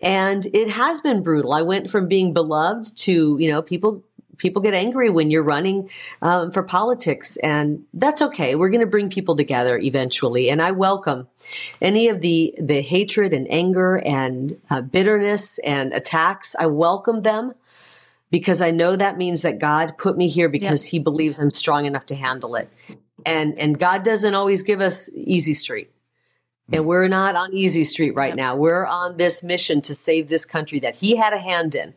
And 0.00 0.46
it 0.46 0.68
has 0.68 1.00
been 1.00 1.22
brutal. 1.22 1.52
I 1.52 1.62
went 1.62 1.90
from 1.90 2.06
being 2.06 2.32
beloved 2.32 2.96
to, 2.98 3.38
you 3.40 3.50
know, 3.50 3.62
people 3.62 4.04
people 4.38 4.62
get 4.62 4.74
angry 4.74 5.10
when 5.10 5.30
you're 5.30 5.42
running 5.42 5.90
um, 6.22 6.50
for 6.50 6.62
politics, 6.62 7.36
and 7.38 7.84
that's 7.94 8.22
okay. 8.22 8.54
We're 8.54 8.68
going 8.68 8.80
to 8.80 8.86
bring 8.86 9.10
people 9.10 9.36
together 9.36 9.78
eventually, 9.78 10.50
and 10.50 10.60
I 10.60 10.70
welcome 10.72 11.28
any 11.80 12.08
of 12.08 12.20
the 12.20 12.54
the 12.60 12.80
hatred 12.80 13.32
and 13.32 13.46
anger 13.50 13.96
and 14.04 14.60
uh, 14.70 14.82
bitterness 14.82 15.58
and 15.58 15.92
attacks. 15.92 16.54
I 16.58 16.66
welcome 16.66 17.22
them 17.22 17.54
because 18.30 18.60
I 18.60 18.70
know 18.70 18.96
that 18.96 19.16
means 19.16 19.42
that 19.42 19.58
God 19.58 19.98
put 19.98 20.16
me 20.16 20.28
here 20.28 20.48
because 20.48 20.84
He 20.84 20.98
believes 20.98 21.38
I'm 21.38 21.50
strong 21.50 21.86
enough 21.86 22.06
to 22.06 22.14
handle 22.14 22.54
it, 22.56 22.68
and 23.24 23.58
and 23.58 23.78
God 23.78 24.04
doesn't 24.04 24.34
always 24.34 24.62
give 24.62 24.80
us 24.80 25.10
easy 25.14 25.54
street. 25.54 25.90
And 26.72 26.84
we're 26.84 27.06
not 27.06 27.36
on 27.36 27.54
easy 27.54 27.84
street 27.84 28.16
right 28.16 28.30
yep. 28.30 28.36
now. 28.36 28.56
We're 28.56 28.86
on 28.86 29.18
this 29.18 29.44
mission 29.44 29.80
to 29.82 29.94
save 29.94 30.28
this 30.28 30.44
country 30.44 30.80
that 30.80 30.96
he 30.96 31.14
had 31.14 31.32
a 31.32 31.38
hand 31.38 31.76
in 31.76 31.94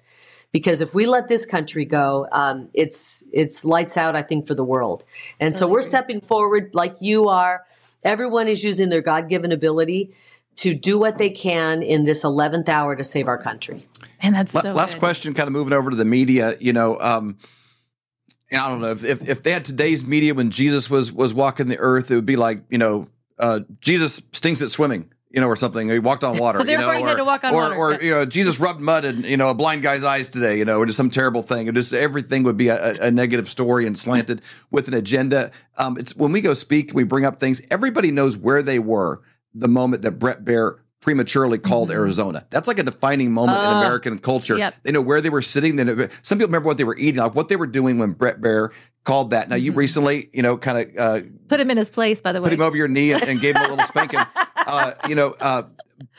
because 0.52 0.82
if 0.82 0.94
we 0.94 1.06
let 1.06 1.28
this 1.28 1.46
country 1.46 1.86
go, 1.86 2.28
um, 2.32 2.70
it's 2.74 3.24
it's 3.32 3.64
lights 3.64 3.98
out. 3.98 4.16
I 4.16 4.22
think 4.22 4.48
for 4.48 4.56
the 4.56 4.64
world, 4.64 5.04
and 5.40 5.56
so 5.56 5.68
we're 5.68 5.82
stepping 5.82 6.22
forward 6.22 6.72
like 6.74 6.96
you 7.02 7.30
are. 7.30 7.66
Everyone 8.04 8.48
is 8.48 8.64
using 8.64 8.90
their 8.90 9.02
God 9.02 9.30
given 9.30 9.52
ability 9.52 10.14
to 10.58 10.74
do 10.74 10.98
what 10.98 11.18
they 11.18 11.30
can 11.30 11.84
in 11.84 12.06
this 12.06 12.24
eleventh 12.24 12.70
hour 12.70 12.96
to 12.96 13.04
save 13.04 13.28
our 13.28 13.38
country. 13.38 13.86
And 14.22 14.36
that's 14.36 14.52
so 14.52 14.74
last 14.74 14.96
good. 14.96 15.00
question. 15.00 15.34
Kind 15.34 15.48
of 15.48 15.54
moving 15.54 15.74
over 15.74 15.90
to 15.90 15.96
the 15.96 16.06
media. 16.06 16.56
You 16.60 16.74
know. 16.74 17.00
Um, 17.00 17.38
I 18.52 18.68
don't 18.68 18.82
know 18.82 18.90
if, 18.90 19.04
if, 19.04 19.30
if 19.30 19.44
they 19.44 19.52
had 19.52 19.64
today's 19.64 20.04
media 20.04 20.34
when 20.34 20.50
Jesus 20.50 20.90
was 20.90 21.12
was 21.12 21.36
walking 21.36 21.68
the 21.68 21.78
earth, 21.78 22.10
it 22.10 22.16
would 22.16 22.26
be 22.26 22.36
like 22.36 22.64
you 22.70 22.80
know 22.80 23.08
uh, 23.38 23.60
Jesus 23.80 24.24
stinks 24.32 24.64
at 24.64 24.72
swimming 24.72 25.12
you 25.30 25.40
know, 25.42 25.48
or 25.48 25.56
something. 25.56 25.90
He 25.90 26.00
walked 26.00 26.24
on 26.24 26.38
water. 26.40 26.60
so 26.60 26.64
therefore, 26.64 26.94
you 26.94 27.00
know, 27.00 27.06
he 27.06 27.10
had 27.10 27.18
to 27.18 27.26
walk 27.26 27.44
on 27.44 27.54
or, 27.54 27.62
water. 27.62 27.76
Or, 27.76 28.02
you 28.02 28.12
know, 28.12 28.26
Jesus 28.26 28.60
rubbed 28.60 28.82
mud 28.82 29.06
in, 29.06 29.24
you 29.24 29.38
know, 29.38 29.50
a 29.50 29.54
blind 29.54 29.84
guy's 29.84 30.04
eyes 30.04 30.30
today, 30.30 30.58
you 30.58 30.66
know, 30.66 30.80
or 30.80 30.86
just 30.86 30.98
some 30.98 31.10
terrible 31.10 31.44
thing. 31.44 31.68
It 31.68 31.76
just 31.76 31.94
everything 31.94 32.44
would 32.44 32.58
be 32.58 32.70
a, 32.70 32.94
a 33.02 33.12
negative 33.12 33.50
story 33.50 33.86
and 33.86 33.98
slanted 33.98 34.42
with 34.72 34.88
an 34.88 34.94
agenda. 34.94 35.52
Um, 35.78 35.98
it's 35.98 36.16
when 36.16 36.32
we 36.32 36.42
go 36.42 36.54
speak, 36.54 36.92
we 36.94 37.04
bring 37.04 37.26
up 37.26 37.40
things. 37.40 37.62
Everybody 37.70 38.12
knows 38.12 38.38
where 38.38 38.64
they 38.64 38.80
were 38.80 39.22
the 39.54 39.68
moment 39.68 40.04
that 40.04 40.14
Bret 40.14 40.44
Baier 40.44 40.80
prematurely 41.02 41.58
called 41.58 41.90
mm-hmm. 41.90 42.00
Arizona. 42.00 42.46
That's 42.50 42.68
like 42.68 42.80
a 42.80 42.84
defining 42.84 43.32
moment 43.32 43.60
uh, 43.60 43.72
in 43.72 43.78
American 43.78 44.20
culture. 44.20 44.58
Yep. 44.58 44.76
They 44.84 44.92
know 44.92 45.02
where 45.02 45.22
they 45.22 45.30
were 45.30 45.42
sitting. 45.42 45.76
They 45.76 45.84
know, 45.84 46.08
some 46.22 46.38
people 46.38 46.48
remember 46.48 46.68
what 46.68 46.78
they 46.78 46.84
were 46.84 46.98
eating, 46.98 47.22
like 47.22 47.36
what 47.36 47.50
they 47.50 47.56
were 47.56 47.68
doing 47.68 48.00
when 48.00 48.12
Bret 48.12 48.42
Baier 48.42 48.72
called 49.04 49.32
that. 49.32 49.50
Now, 49.50 49.56
mm-hmm. 49.56 49.66
you 49.66 49.72
recently, 49.72 50.30
you 50.34 50.42
know, 50.42 50.58
kind 50.58 50.78
of 50.78 50.98
uh, 50.98 51.26
put 51.48 51.60
him 51.60 51.72
in 51.72 51.78
his 51.78 51.90
place, 51.90 52.22
by 52.22 52.32
the 52.32 52.42
way. 52.42 52.50
Put 52.50 52.54
him 52.54 52.62
over 52.62 52.76
your 52.76 52.88
knee 52.88 53.12
and, 53.12 53.24
and 53.24 53.40
gave 53.40 53.56
him 53.56 53.64
a 53.64 53.70
little 53.70 53.86
spanking. 53.86 54.22
uh, 54.56 54.94
you 55.08 55.16
know, 55.16 55.36
uh, 55.40 55.64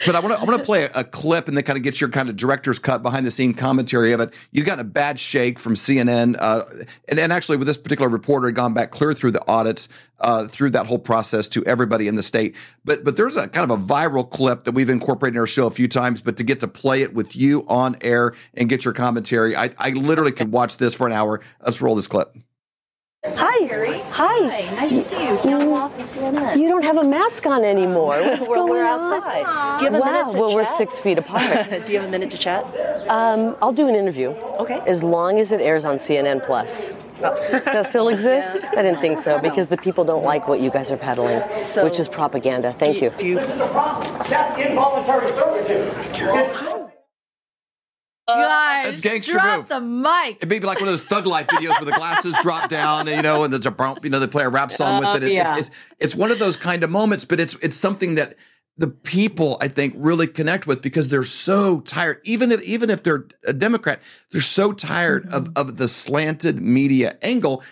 but 0.06 0.16
I 0.16 0.20
want 0.20 0.34
to 0.34 0.40
I 0.40 0.44
want 0.44 0.58
to 0.58 0.64
play 0.64 0.84
a, 0.84 0.90
a, 0.94 1.04
clip 1.04 1.48
and 1.48 1.56
then 1.56 1.64
kind 1.64 1.76
of 1.76 1.82
get 1.82 2.00
your 2.00 2.10
kind 2.10 2.28
of 2.28 2.36
director's 2.36 2.78
cut 2.78 3.02
behind 3.02 3.26
the 3.26 3.30
scene 3.30 3.54
commentary 3.54 4.12
of 4.12 4.20
it. 4.20 4.32
You 4.50 4.64
got 4.64 4.80
a 4.80 4.84
bad 4.84 5.18
shake 5.18 5.58
from 5.58 5.74
CNN, 5.74 6.36
uh, 6.38 6.62
and, 7.08 7.18
and 7.18 7.32
actually 7.32 7.58
with 7.58 7.66
this 7.66 7.76
particular 7.76 8.08
reporter 8.08 8.48
had 8.48 8.54
gone 8.54 8.74
back 8.74 8.90
clear 8.90 9.12
through 9.12 9.32
the 9.32 9.46
audits, 9.48 9.88
uh, 10.20 10.46
through 10.46 10.70
that 10.70 10.86
whole 10.86 10.98
process 10.98 11.48
to 11.50 11.64
everybody 11.64 12.08
in 12.08 12.14
the 12.14 12.22
state. 12.22 12.56
But 12.84 13.04
but 13.04 13.16
there's 13.16 13.36
a 13.36 13.48
kind 13.48 13.70
of 13.70 13.78
a 13.78 13.82
viral 13.82 14.28
clip 14.28 14.64
that 14.64 14.72
we've 14.72 14.90
incorporated 14.90 15.36
in 15.36 15.40
our 15.40 15.46
show 15.46 15.66
a 15.66 15.70
few 15.70 15.88
times. 15.88 16.22
But 16.22 16.36
to 16.38 16.44
get 16.44 16.60
to 16.60 16.68
play 16.68 17.02
it 17.02 17.14
with 17.14 17.36
you 17.36 17.64
on 17.68 17.96
air 18.00 18.34
and 18.54 18.68
get 18.68 18.84
your 18.84 18.94
commentary, 18.94 19.54
I, 19.54 19.70
I 19.78 19.90
literally 19.90 20.32
could 20.32 20.52
watch 20.52 20.78
this 20.78 20.94
for 20.94 21.06
an 21.06 21.12
hour. 21.12 21.40
Let's 21.60 21.80
roll 21.80 21.94
this 21.94 22.08
clip. 22.08 22.36
Hi. 23.22 23.66
Hi. 23.66 24.48
Hi. 24.48 24.74
Nice 24.76 24.90
to 24.90 25.02
see 25.02 25.28
you. 25.28 25.36
Camel 25.42 25.74
off 25.74 25.94
and 25.98 26.06
CNN. 26.06 26.56
You 26.56 26.68
don't 26.68 26.84
have 26.84 26.96
a 26.96 27.04
mask 27.04 27.46
on 27.46 27.64
anymore. 27.64 28.18
What's 28.22 28.48
we're, 28.48 28.54
going 28.54 28.70
we're 28.70 28.86
on? 28.86 29.12
outside. 29.12 29.78
Do 29.78 29.84
you 29.84 29.90
have 29.90 29.94
a 29.94 30.00
wow. 30.00 30.06
minute 30.06 30.32
to 30.32 30.38
well, 30.38 30.48
chat? 30.48 30.56
we're 30.56 30.64
six 30.64 30.98
feet 30.98 31.18
apart. 31.18 31.68
do 31.86 31.92
you 31.92 31.98
have 31.98 32.08
a 32.08 32.10
minute 32.10 32.30
to 32.30 32.38
chat? 32.38 32.64
Um, 33.10 33.58
I'll 33.60 33.74
do 33.74 33.88
an 33.88 33.94
interview. 33.94 34.30
Okay. 34.30 34.80
As 34.86 35.02
long 35.02 35.38
as 35.38 35.52
it 35.52 35.60
airs 35.60 35.84
on 35.84 35.96
CNN 35.96 36.42
Plus. 36.46 36.92
Oh. 37.22 37.36
Does 37.50 37.64
that 37.64 37.86
still 37.86 38.08
exist? 38.14 38.64
yeah. 38.64 38.78
I 38.80 38.82
didn't 38.82 39.02
think 39.02 39.18
so 39.18 39.38
because 39.38 39.68
the 39.68 39.76
people 39.76 40.02
don't 40.04 40.24
like 40.24 40.48
what 40.48 40.60
you 40.60 40.70
guys 40.70 40.90
are 40.90 40.96
peddling, 40.96 41.42
so, 41.62 41.84
which 41.84 42.00
is 42.00 42.08
propaganda. 42.08 42.72
Thank 42.72 43.02
you. 43.02 43.12
you. 43.20 43.34
That's 43.34 44.58
involuntary 44.58 45.28
servitude. 45.28 45.92
Guys, 48.34 48.86
That's 48.86 49.00
gangster 49.00 49.32
drop 49.32 49.58
move. 49.58 49.68
the 49.68 49.80
mic. 49.80 50.36
It'd 50.36 50.48
be 50.48 50.60
like 50.60 50.78
one 50.80 50.88
of 50.88 50.92
those 50.92 51.02
Thug 51.02 51.26
Life 51.26 51.46
videos 51.48 51.70
where 51.80 51.84
the 51.84 51.92
glasses 51.92 52.36
drop 52.42 52.68
down, 52.68 53.08
and, 53.08 53.16
you 53.16 53.22
know, 53.22 53.44
and 53.44 53.52
there's 53.52 53.66
a 53.66 53.70
bump, 53.70 54.04
you 54.04 54.10
know, 54.10 54.18
they 54.18 54.26
play 54.26 54.44
a 54.44 54.48
rap 54.48 54.72
song 54.72 55.00
with 55.00 55.22
it. 55.22 55.28
it 55.28 55.32
yeah. 55.32 55.58
it's, 55.58 55.68
it's, 55.68 55.76
it's 55.98 56.14
one 56.14 56.30
of 56.30 56.38
those 56.38 56.56
kind 56.56 56.84
of 56.84 56.90
moments, 56.90 57.24
but 57.24 57.40
it's 57.40 57.54
it's 57.62 57.76
something 57.76 58.14
that 58.14 58.34
the 58.76 58.88
people 58.88 59.58
I 59.60 59.68
think 59.68 59.94
really 59.96 60.26
connect 60.26 60.66
with 60.66 60.80
because 60.80 61.08
they're 61.08 61.24
so 61.24 61.80
tired. 61.80 62.20
Even 62.24 62.50
if 62.50 62.62
even 62.62 62.88
if 62.88 63.02
they're 63.02 63.26
a 63.44 63.52
Democrat, 63.52 64.00
they're 64.32 64.40
so 64.40 64.72
tired 64.72 65.24
mm-hmm. 65.24 65.34
of 65.34 65.52
of 65.56 65.76
the 65.76 65.86
slanted 65.86 66.60
media 66.60 67.18
angle. 67.20 67.62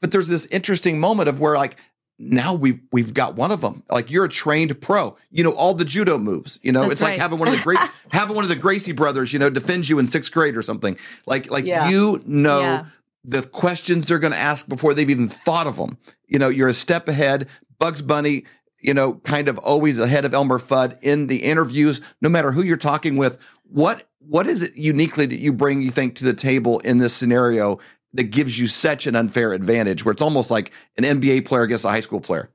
But 0.00 0.10
there's 0.10 0.28
this 0.28 0.46
interesting 0.46 1.00
moment 1.00 1.28
of 1.28 1.40
where 1.40 1.56
like 1.56 1.76
now 2.22 2.54
we've 2.54 2.80
we've 2.92 3.12
got 3.12 3.34
one 3.34 3.50
of 3.50 3.60
them. 3.60 3.82
Like 3.90 4.10
you're 4.10 4.24
a 4.24 4.28
trained 4.28 4.80
pro. 4.80 5.16
You 5.30 5.42
know 5.44 5.52
all 5.52 5.74
the 5.74 5.84
judo 5.84 6.18
moves. 6.18 6.58
You 6.62 6.72
know 6.72 6.82
That's 6.82 6.92
it's 6.94 7.02
right. 7.02 7.10
like 7.10 7.20
having 7.20 7.38
one 7.38 7.48
of 7.48 7.54
the 7.56 7.62
great 7.62 7.78
having 8.12 8.34
one 8.36 8.44
of 8.44 8.48
the 8.48 8.56
Gracie 8.56 8.92
brothers. 8.92 9.32
You 9.32 9.38
know 9.38 9.50
defend 9.50 9.88
you 9.88 9.98
in 9.98 10.06
sixth 10.06 10.32
grade 10.32 10.56
or 10.56 10.62
something. 10.62 10.96
Like 11.26 11.50
like 11.50 11.64
Yeah. 11.64 11.88
you 11.90 12.22
know 12.24 12.60
Yeah. 12.60 12.84
the 13.24 13.42
questions 13.42 14.06
they're 14.06 14.18
going 14.18 14.32
to 14.32 14.38
ask 14.38 14.68
before 14.68 14.94
they've 14.94 15.10
even 15.10 15.28
thought 15.28 15.66
of 15.66 15.76
them. 15.76 15.98
You 16.28 16.38
know 16.38 16.48
you're 16.48 16.68
a 16.68 16.74
step 16.74 17.08
ahead. 17.08 17.48
Bugs 17.78 18.02
Bunny. 18.02 18.44
You 18.84 18.94
know, 18.94 19.14
kind 19.22 19.46
of 19.46 19.58
always 19.58 20.00
ahead 20.00 20.24
of 20.24 20.34
Elmer 20.34 20.58
Fudd 20.58 20.98
in 21.02 21.28
the 21.28 21.44
interviews, 21.44 22.00
no 22.20 22.28
matter 22.28 22.50
who 22.50 22.62
you're 22.62 22.76
talking 22.76 23.16
with. 23.16 23.38
What 23.62 24.08
what 24.18 24.48
is 24.48 24.60
it 24.62 24.74
uniquely 24.76 25.24
that 25.26 25.38
you 25.38 25.52
bring, 25.52 25.82
you 25.82 25.90
think, 25.92 26.16
to 26.16 26.24
the 26.24 26.34
table 26.34 26.80
in 26.80 26.98
this 26.98 27.14
scenario 27.14 27.78
that 28.14 28.24
gives 28.24 28.58
you 28.58 28.66
such 28.66 29.06
an 29.06 29.16
unfair 29.16 29.52
advantage 29.52 30.04
where 30.04 30.12
it's 30.12 30.22
almost 30.22 30.50
like 30.50 30.72
an 30.96 31.04
NBA 31.04 31.44
player 31.44 31.62
against 31.62 31.84
a 31.84 31.88
high 31.88 32.00
school 32.00 32.20
player? 32.20 32.50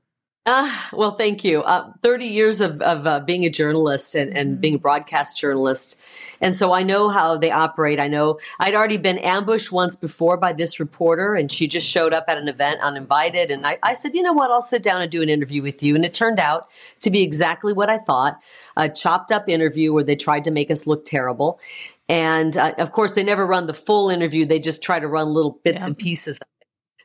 Uh, 0.50 0.74
well, 0.94 1.10
thank 1.10 1.44
you. 1.44 1.62
Uh, 1.62 1.92
30 2.00 2.24
years 2.24 2.62
of, 2.62 2.80
of 2.80 3.06
uh, 3.06 3.20
being 3.20 3.44
a 3.44 3.50
journalist 3.50 4.14
and, 4.14 4.34
and 4.34 4.58
being 4.62 4.76
a 4.76 4.78
broadcast 4.78 5.38
journalist. 5.38 6.00
And 6.40 6.56
so 6.56 6.72
I 6.72 6.84
know 6.84 7.10
how 7.10 7.36
they 7.36 7.50
operate. 7.50 8.00
I 8.00 8.08
know 8.08 8.38
I'd 8.58 8.74
already 8.74 8.96
been 8.96 9.18
ambushed 9.18 9.72
once 9.72 9.94
before 9.94 10.38
by 10.38 10.54
this 10.54 10.80
reporter, 10.80 11.34
and 11.34 11.52
she 11.52 11.66
just 11.66 11.86
showed 11.86 12.14
up 12.14 12.24
at 12.28 12.38
an 12.38 12.48
event 12.48 12.80
uninvited. 12.80 13.50
And 13.50 13.66
I, 13.66 13.78
I 13.82 13.92
said, 13.92 14.14
you 14.14 14.22
know 14.22 14.32
what? 14.32 14.50
I'll 14.50 14.62
sit 14.62 14.82
down 14.82 15.02
and 15.02 15.10
do 15.10 15.20
an 15.20 15.28
interview 15.28 15.60
with 15.60 15.82
you. 15.82 15.94
And 15.94 16.02
it 16.02 16.14
turned 16.14 16.40
out 16.40 16.68
to 17.00 17.10
be 17.10 17.22
exactly 17.22 17.74
what 17.74 17.90
I 17.90 17.98
thought 17.98 18.40
a 18.74 18.88
chopped 18.88 19.32
up 19.32 19.50
interview 19.50 19.92
where 19.92 20.04
they 20.04 20.16
tried 20.16 20.44
to 20.44 20.50
make 20.50 20.70
us 20.70 20.86
look 20.86 21.04
terrible. 21.04 21.60
And 22.08 22.56
uh, 22.56 22.72
of 22.78 22.92
course, 22.92 23.12
they 23.12 23.22
never 23.22 23.46
run 23.46 23.66
the 23.66 23.74
full 23.74 24.08
interview. 24.08 24.46
They 24.46 24.58
just 24.60 24.82
try 24.82 24.98
to 24.98 25.06
run 25.06 25.28
little 25.28 25.60
bits 25.62 25.82
Yeah. 25.82 25.88
and 25.88 25.98
pieces. 25.98 26.40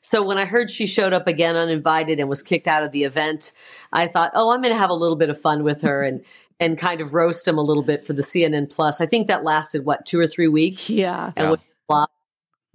So 0.02 0.22
when 0.24 0.38
I 0.38 0.46
heard 0.46 0.70
she 0.70 0.86
showed 0.86 1.14
up 1.14 1.28
again 1.28 1.56
uninvited 1.56 2.20
and 2.20 2.28
was 2.28 2.44
kicked 2.44 2.68
out 2.68 2.84
of 2.84 2.92
the 2.92 3.04
event, 3.04 3.54
I 3.92 4.08
thought, 4.08 4.32
oh, 4.36 4.52
I'm 4.52 4.62
going 4.62 4.74
to 4.74 4.80
have 4.80 4.90
a 4.90 4.96
little 4.96 5.16
bit 5.16 5.30
of 5.30 5.40
fun 5.40 5.64
with 5.64 5.82
her 5.82 6.04
and 6.04 6.24
and 6.60 6.78
kind 6.78 7.02
of 7.02 7.14
roast 7.14 7.48
him 7.48 7.58
a 7.58 7.62
little 7.62 7.84
bit 7.84 8.06
for 8.06 8.14
the 8.14 8.22
CNN 8.22 8.70
Plus. 8.74 9.02
I 9.02 9.06
think 9.06 9.28
that 9.28 9.44
lasted 9.44 9.86
what 9.86 10.06
two 10.06 10.20
or 10.20 10.28
three 10.28 10.48
weeks. 10.48 10.90
Yeah. 10.90 11.32
Yeah. 11.36 11.52
was 11.52 11.60
a 11.60 11.64
flop. 11.88 12.12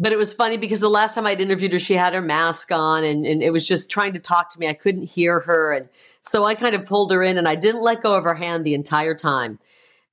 But 0.01 0.13
it 0.13 0.19
was 0.19 0.33
funny 0.33 0.57
because 0.57 0.81
the 0.81 0.91
last 0.91 1.15
time 1.15 1.27
I'd 1.27 1.41
interviewed 1.41 1.73
her, 1.73 1.79
she 1.79 1.95
had 1.95 2.13
her 2.13 2.21
mask 2.21 2.71
on 2.73 3.05
and, 3.05 3.25
and 3.25 3.43
it 3.43 3.51
was 3.51 3.67
just 3.67 3.91
trying 3.91 4.13
to 4.15 4.19
talk 4.21 4.51
to 4.51 4.59
me. 4.59 4.69
I 4.69 4.73
couldn't 4.75 5.11
hear 5.11 5.41
her. 5.41 5.73
And 5.73 5.89
so 6.23 6.45
I 6.45 6.55
kind 6.55 6.75
of 6.75 6.85
pulled 6.87 7.11
her 7.13 7.23
in 7.23 7.39
and 7.39 7.49
I 7.49 7.55
didn't 7.55 7.83
let 7.83 8.03
go 8.03 8.17
of 8.17 8.25
her 8.25 8.35
hand 8.35 8.65
the 8.65 8.75
entire 8.75 9.15
time. 9.15 9.59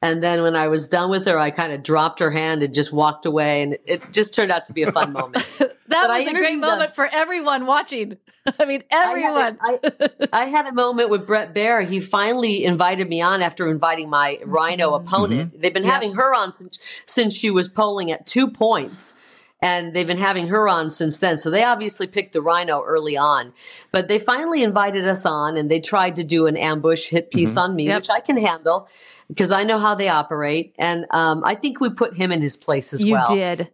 And 0.01 0.21
then 0.21 0.43
when 0.43 0.55
I 0.55 0.67
was 0.67 0.87
done 0.87 1.09
with 1.09 1.25
her, 1.25 1.39
I 1.39 1.49
kind 1.51 1.73
of 1.73 1.81
dropped 1.81 2.19
her 2.19 2.29
hand 2.29 2.61
and 2.61 2.73
just 2.73 2.93
walked 2.93 3.25
away. 3.25 3.63
And 3.63 3.77
it 3.85 4.11
just 4.13 4.35
turned 4.35 4.51
out 4.51 4.65
to 4.65 4.73
be 4.73 4.83
a 4.83 4.91
fun 4.91 5.11
moment. 5.13 5.45
That 5.57 5.73
But 5.87 6.09
was 6.09 6.19
a 6.19 6.23
great 6.23 6.29
interviewed 6.29 6.51
them. 6.53 6.59
moment 6.69 6.95
for 6.95 7.07
everyone 7.11 7.65
watching. 7.65 8.17
I 8.59 8.65
mean, 8.65 8.83
I 8.91 8.95
had, 8.95 9.09
everyone. 9.09 9.57
a, 9.63 10.11
I, 10.33 10.41
I 10.41 10.45
had 10.45 10.67
a 10.67 10.73
moment 10.73 11.09
with 11.09 11.25
Bret 11.25 11.55
Baier. 11.55 11.87
He 11.87 11.99
finally 11.99 12.65
invited 12.65 13.09
me 13.09 13.21
on 13.21 13.41
after 13.41 13.67
inviting 13.67 14.09
my 14.09 14.39
Rhino 14.45 14.91
Mm-hmm. 14.91 15.07
opponent. 15.07 15.61
They've 15.61 15.73
been 15.73 15.83
Yep. 15.85 15.93
having 15.93 16.13
her 16.15 16.35
on 16.35 16.51
since 16.51 16.77
since 17.07 17.33
she 17.35 17.49
was 17.49 17.67
polling 17.67 18.11
at 18.11 18.27
two 18.27 18.49
points. 18.51 19.19
And 19.61 19.95
they've 19.95 20.05
been 20.05 20.19
having 20.19 20.49
her 20.49 20.67
on 20.69 20.91
since 20.91 21.19
then. 21.19 21.37
So 21.37 21.49
they 21.49 21.63
obviously 21.63 22.05
picked 22.05 22.33
the 22.33 22.41
Rhino 22.41 22.83
early 22.83 23.17
on. 23.17 23.53
But 23.91 24.07
they 24.07 24.19
finally 24.19 24.61
invited 24.61 25.07
us 25.07 25.25
on 25.25 25.57
and 25.57 25.71
they 25.71 25.79
tried 25.79 26.17
to 26.17 26.23
do 26.23 26.45
an 26.45 26.55
ambush 26.57 27.07
hit 27.09 27.31
piece 27.31 27.57
on 27.57 27.75
me, 27.75 27.87
Yep. 27.87 27.95
which 28.01 28.09
I 28.11 28.19
can 28.19 28.37
handle. 28.37 28.87
Because 29.27 29.51
I 29.51 29.63
know 29.63 29.79
how 29.79 29.95
they 29.95 30.09
operate, 30.09 30.75
and 30.77 31.05
um, 31.11 31.43
I 31.43 31.55
think 31.55 31.79
we 31.79 31.89
put 31.89 32.15
him 32.15 32.31
in 32.31 32.41
his 32.41 32.55
place 32.57 32.93
as 32.93 33.03
you 33.03 33.13
well. 33.13 33.29
You 33.31 33.35
did. 33.37 33.71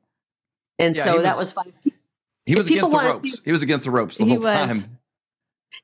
And 0.80 0.96
Yeah, 0.96 1.04
so 1.04 1.18
he 1.18 1.24
that 1.24 1.38
was- 1.38 1.54
was 1.56 1.66
fun. 1.66 1.74
He 2.46 2.56
was 2.56 2.68
people 2.68 2.90
against 2.90 3.22
the 3.22 3.28
ropes. 3.28 3.38
see- 3.38 3.42
he 3.46 3.52
was 3.52 3.62
against 3.64 3.86
the 3.86 3.92
ropes 3.92 4.18
the 4.18 4.24
He 4.26 4.32
whole 4.32 4.40
was. 4.40 4.58
time. 4.58 4.98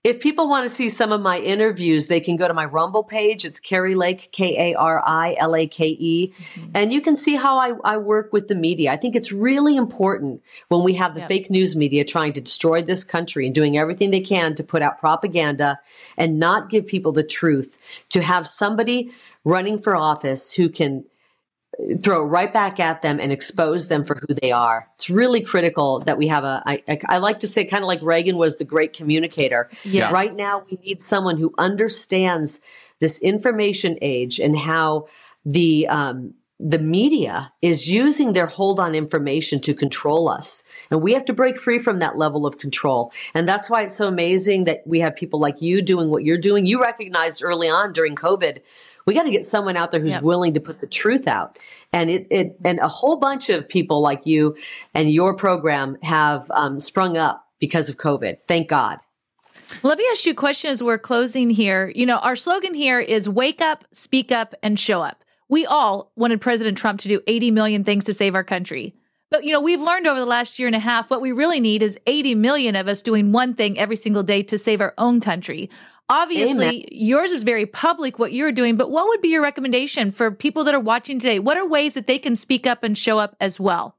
If 0.03 0.21
people 0.21 0.47
want 0.47 0.63
to 0.63 0.73
see 0.73 0.89
some 0.89 1.11
of 1.11 1.21
my 1.21 1.39
interviews, 1.39 2.07
they 2.07 2.19
can 2.19 2.37
go 2.37 2.47
to 2.47 2.53
my 2.53 2.65
Rumble 2.65 3.03
page. 3.03 3.43
It's 3.43 3.59
Kari 3.59 3.95
Lake, 3.95 4.29
K 4.31 4.71
A 4.71 4.75
R 4.77 5.01
I 5.05 5.35
L 5.37 5.55
A 5.55 5.67
K 5.67 5.87
E. 5.87 6.33
Mm-hmm. 6.53 6.71
And 6.75 6.93
you 6.93 7.01
can 7.01 7.15
see 7.15 7.35
how 7.35 7.57
I, 7.57 7.73
I 7.83 7.97
work 7.97 8.31
with 8.31 8.47
the 8.47 8.55
media. 8.55 8.91
I 8.91 8.95
think 8.95 9.15
it's 9.15 9.31
really 9.31 9.75
important 9.75 10.41
when 10.69 10.83
we 10.83 10.93
have 10.93 11.13
the 11.13 11.19
Yep. 11.21 11.27
fake 11.27 11.49
news 11.49 11.75
media 11.75 12.05
trying 12.05 12.31
to 12.33 12.41
destroy 12.41 12.81
this 12.81 13.03
country 13.03 13.47
and 13.47 13.55
doing 13.55 13.77
everything 13.77 14.11
they 14.11 14.21
can 14.21 14.55
to 14.55 14.63
put 14.63 14.81
out 14.81 14.99
propaganda 14.99 15.79
and 16.15 16.39
not 16.39 16.69
give 16.69 16.87
people 16.87 17.11
the 17.11 17.23
truth, 17.23 17.77
to 18.09 18.21
have 18.21 18.47
somebody 18.47 19.11
running 19.43 19.77
for 19.77 19.95
office 19.95 20.53
who 20.53 20.69
can 20.69 21.03
throw 22.03 22.23
right 22.23 22.51
back 22.51 22.79
at 22.79 23.01
them 23.01 23.19
and 23.19 23.31
expose 23.31 23.87
them 23.87 24.03
for 24.03 24.15
who 24.15 24.33
they 24.41 24.51
are. 24.51 24.89
It's 24.95 25.09
really 25.09 25.41
critical 25.41 25.99
that 25.99 26.17
we 26.17 26.27
have 26.27 26.43
a. 26.43 26.63
I, 26.65 26.83
I, 26.87 26.99
I 27.07 27.17
like 27.19 27.39
to 27.39 27.47
say, 27.47 27.65
kind 27.65 27.83
of 27.83 27.87
like 27.87 28.01
Reagan 28.01 28.37
was 28.37 28.57
the 28.57 28.65
great 28.65 28.93
communicator. 28.93 29.69
Yes. 29.83 30.11
Right 30.11 30.33
now, 30.33 30.63
we 30.69 30.77
need 30.83 31.03
someone 31.03 31.37
who 31.37 31.53
understands 31.57 32.61
this 32.99 33.21
information 33.21 33.97
age 34.01 34.39
and 34.39 34.57
how 34.57 35.07
the 35.45 35.87
um, 35.87 36.33
the 36.59 36.79
media 36.79 37.53
is 37.61 37.87
using 37.87 38.33
their 38.33 38.47
hold 38.47 38.79
on 38.79 38.95
information 38.95 39.59
to 39.61 39.75
control 39.75 40.27
us. 40.27 40.67
And 40.89 41.01
we 41.01 41.13
have 41.13 41.25
to 41.25 41.33
break 41.33 41.57
free 41.59 41.77
from 41.77 41.99
that 41.99 42.17
level 42.17 42.47
of 42.47 42.57
control. 42.57 43.11
And 43.35 43.47
that's 43.47 43.69
why 43.69 43.83
it's 43.83 43.95
so 43.95 44.07
amazing 44.07 44.63
that 44.63 44.81
we 44.85 44.99
have 45.01 45.15
people 45.15 45.39
like 45.39 45.61
you 45.61 45.83
doing 45.83 46.09
what 46.09 46.23
you're 46.23 46.37
doing. 46.39 46.65
You 46.65 46.81
recognized 46.81 47.43
early 47.43 47.69
on 47.69 47.93
during 47.93 48.15
COVID, 48.15 48.61
we 49.07 49.13
got 49.13 49.23
to 49.23 49.31
get 49.31 49.45
someone 49.45 49.77
out 49.77 49.89
there 49.89 50.01
who's 50.01 50.13
Yep. 50.13 50.23
willing 50.23 50.53
to 50.53 50.59
put 50.59 50.79
the 50.79 50.87
truth 50.87 51.27
out. 51.27 51.57
And 51.93 52.09
it, 52.11 52.27
it 52.29 52.57
and 52.63 52.77
a 52.79 52.87
whole 52.89 53.15
bunch 53.15 53.49
of 53.49 53.67
people 53.67 54.01
like 54.01 54.21
you 54.25 54.55
and 54.93 55.09
your 55.09 55.33
program 55.33 55.97
have 56.03 56.51
um, 56.51 56.81
sprung 56.81 57.17
up 57.17 57.47
because 57.59 57.87
of 57.89 57.97
COVID. 57.97 58.43
Thank 58.43 58.67
God. 58.67 58.99
Let 59.81 59.97
me 59.97 60.05
ask 60.11 60.25
you 60.25 60.33
a 60.33 60.35
question 60.35 60.69
as 60.69 60.83
we're 60.83 60.97
closing 60.97 61.49
here. 61.49 61.91
You 61.95 62.05
know, 62.05 62.17
our 62.17 62.35
slogan 62.35 62.73
here 62.73 62.99
is 62.99 63.27
wake 63.27 63.61
up, 63.61 63.85
speak 63.91 64.31
up, 64.31 64.53
and 64.61 64.79
show 64.79 65.01
up. 65.01 65.23
We 65.49 65.65
all 65.65 66.11
wanted 66.17 66.41
President 66.41 66.77
Trump 66.77 66.99
to 67.01 67.07
do 67.07 67.21
80 67.25 67.51
million 67.51 67.83
things 67.85 68.03
to 68.05 68.13
save 68.13 68.35
our 68.35 68.43
country. 68.43 68.93
But, 69.29 69.43
you 69.43 69.51
know, 69.51 69.59
we've 69.59 69.81
learned 69.81 70.07
over 70.07 70.19
the 70.19 70.25
last 70.25 70.57
year 70.57 70.67
and 70.67 70.75
a 70.75 70.79
half 70.79 71.09
what 71.09 71.21
we 71.21 71.31
really 71.31 71.59
need 71.59 71.83
is 71.83 71.97
80 72.05 72.35
million 72.35 72.75
of 72.75 72.87
us 72.87 73.01
doing 73.01 73.31
one 73.31 73.53
thing 73.55 73.77
every 73.77 73.97
single 73.97 74.23
day 74.23 74.41
to 74.43 74.57
save 74.57 74.79
our 74.79 74.93
own 74.97 75.19
country. 75.19 75.69
Obviously, 76.09 76.67
Amen. 76.67 76.83
yours 76.91 77.31
is 77.31 77.43
very 77.43 77.65
public 77.65 78.17
what 78.17 78.31
you're 78.31 78.53
doing, 78.53 78.77
but 78.77 78.89
what 78.89 79.07
would 79.07 79.21
be 79.21 79.27
your 79.29 79.43
recommendation 79.43 80.11
for 80.11 80.31
people 80.31 80.63
that 80.63 80.73
are 80.73 80.79
watching 80.79 81.19
today? 81.19 81.39
What 81.39 81.57
are 81.57 81.67
ways 81.67 81.95
that 81.95 82.07
they 82.07 82.17
can 82.17 82.35
speak 82.35 82.65
up 82.65 82.83
and 82.83 82.97
show 82.97 83.19
up 83.19 83.35
as 83.41 83.59
well? 83.59 83.97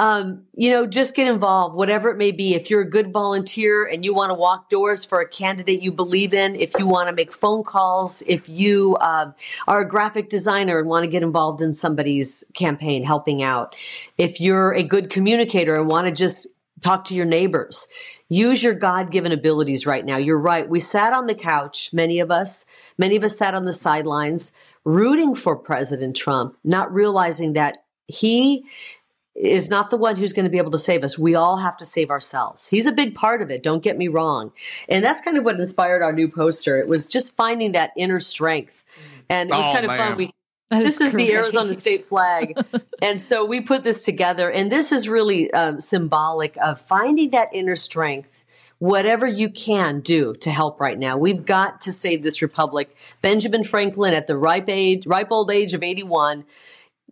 um, 0.00 0.44
you 0.54 0.70
know, 0.70 0.86
just 0.86 1.14
get 1.14 1.28
involved, 1.28 1.76
whatever 1.76 2.08
it 2.08 2.16
may 2.16 2.32
be. 2.32 2.54
If 2.54 2.70
you're 2.70 2.80
a 2.80 2.88
good 2.88 3.12
volunteer 3.12 3.84
and 3.84 4.02
you 4.02 4.14
want 4.14 4.30
to 4.30 4.34
walk 4.34 4.70
doors 4.70 5.04
for 5.04 5.20
a 5.20 5.28
candidate 5.28 5.82
you 5.82 5.92
believe 5.92 6.32
in, 6.32 6.56
if 6.56 6.72
you 6.78 6.86
want 6.86 7.10
to 7.10 7.14
make 7.14 7.34
phone 7.34 7.64
calls, 7.64 8.22
if 8.26 8.48
you 8.48 8.96
um, 9.02 9.34
are 9.68 9.82
a 9.82 9.86
graphic 9.86 10.30
designer 10.30 10.78
and 10.78 10.88
want 10.88 11.04
to 11.04 11.10
get 11.10 11.22
involved 11.22 11.60
in 11.60 11.74
somebody's 11.74 12.50
campaign, 12.54 13.04
helping 13.04 13.42
out, 13.42 13.76
if 14.16 14.40
you're 14.40 14.72
a 14.72 14.82
good 14.82 15.10
communicator 15.10 15.76
and 15.76 15.86
want 15.86 16.06
to 16.06 16.12
just 16.12 16.46
talk 16.80 17.04
to 17.04 17.14
your 17.14 17.26
neighbors, 17.26 17.86
use 18.30 18.62
your 18.62 18.72
God 18.74 19.10
given 19.10 19.32
abilities 19.32 19.84
right 19.86 20.06
now. 20.06 20.16
You're 20.16 20.40
right. 20.40 20.66
We 20.66 20.80
sat 20.80 21.12
on 21.12 21.26
the 21.26 21.34
couch, 21.34 21.92
many 21.92 22.20
of 22.20 22.30
us, 22.30 22.64
many 22.96 23.16
of 23.16 23.24
us 23.24 23.36
sat 23.36 23.52
on 23.54 23.66
the 23.66 23.72
sidelines 23.74 24.56
rooting 24.84 25.34
for 25.34 25.56
President 25.56 26.16
Trump, 26.16 26.56
not 26.64 26.90
realizing 26.94 27.52
that 27.52 27.78
he 28.06 28.64
is 29.34 29.68
not 29.70 29.90
the 29.90 29.96
one 29.96 30.16
who's 30.16 30.32
going 30.32 30.44
to 30.44 30.50
be 30.50 30.58
able 30.58 30.70
to 30.70 30.78
save 30.78 31.02
us. 31.04 31.18
We 31.18 31.34
all 31.34 31.58
have 31.58 31.76
to 31.78 31.84
save 31.84 32.10
ourselves. 32.10 32.68
He's 32.68 32.86
a 32.86 32.92
big 32.92 33.14
part 33.14 33.42
of 33.42 33.50
it. 33.50 33.62
Don't 33.62 33.82
get 33.82 33.98
me 33.98 34.08
wrong. 34.08 34.52
And 34.88 35.04
that's 35.04 35.20
kind 35.20 35.36
of 35.36 35.44
what 35.44 35.56
inspired 35.58 36.02
our 36.02 36.12
new 36.12 36.28
poster. 36.28 36.78
It 36.78 36.88
was 36.88 37.06
just 37.06 37.36
finding 37.36 37.72
that 37.72 37.90
inner 37.96 38.20
strength. 38.20 38.82
And 39.28 39.50
it 39.50 39.54
was 39.54 39.66
Oh, 39.66 39.72
kind 39.72 39.84
of 39.84 39.90
man. 39.90 39.98
fun. 39.98 40.16
We, 40.18 40.34
this 40.70 41.00
is 41.00 41.12
the. 41.12 41.32
Arizona 41.32 41.74
state 41.74 42.04
flag. 42.04 42.58
and 43.02 43.20
so 43.20 43.44
we 43.44 43.60
put 43.60 43.82
this 43.82 44.04
together. 44.04 44.50
And 44.50 44.70
this 44.70 44.92
is 44.92 45.08
really 45.08 45.52
um, 45.52 45.80
symbolic 45.80 46.56
of 46.58 46.80
finding 46.80 47.30
that 47.30 47.48
inner 47.52 47.76
strength. 47.76 48.44
Whatever 48.78 49.26
you 49.26 49.50
can 49.50 50.00
do 50.00 50.32
to 50.36 50.50
help 50.50 50.80
right 50.80 50.98
now, 50.98 51.18
we've 51.18 51.44
got 51.44 51.82
to 51.82 51.92
save 51.92 52.22
this 52.22 52.40
republic. 52.40 52.96
Benjamin 53.20 53.62
Franklin, 53.62 54.14
at 54.14 54.26
the 54.26 54.38
ripe 54.38 54.70
age, 54.70 55.06
ripe 55.06 55.30
old 55.30 55.50
age 55.50 55.74
of 55.74 55.82
eighty-one, 55.82 56.46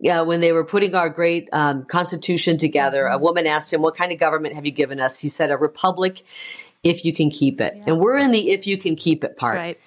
yeah, 0.01 0.21
when 0.21 0.39
they 0.39 0.51
were 0.51 0.63
putting 0.63 0.95
our 0.95 1.09
great 1.09 1.47
um, 1.51 1.85
Constitution 1.85 2.57
together, 2.57 3.05
a 3.05 3.19
woman 3.19 3.45
asked 3.45 3.71
him, 3.71 3.83
"What 3.83 3.95
kind 3.95 4.11
of 4.11 4.17
government 4.17 4.55
have 4.55 4.65
you 4.65 4.71
given 4.71 4.99
us?" 4.99 5.19
He 5.19 5.27
said, 5.27 5.51
"A 5.51 5.57
republic, 5.57 6.23
if 6.83 7.05
you 7.05 7.13
can 7.13 7.29
keep 7.29 7.61
it." 7.61 7.75
And 7.85 7.99
we're 7.99 8.17
in 8.17 8.31
the 8.31 8.49
"if 8.49 8.65
you 8.65 8.77
can 8.77 8.95
keep 8.95 9.23
it" 9.23 9.37
part. 9.37 9.55
Right. 9.55 9.79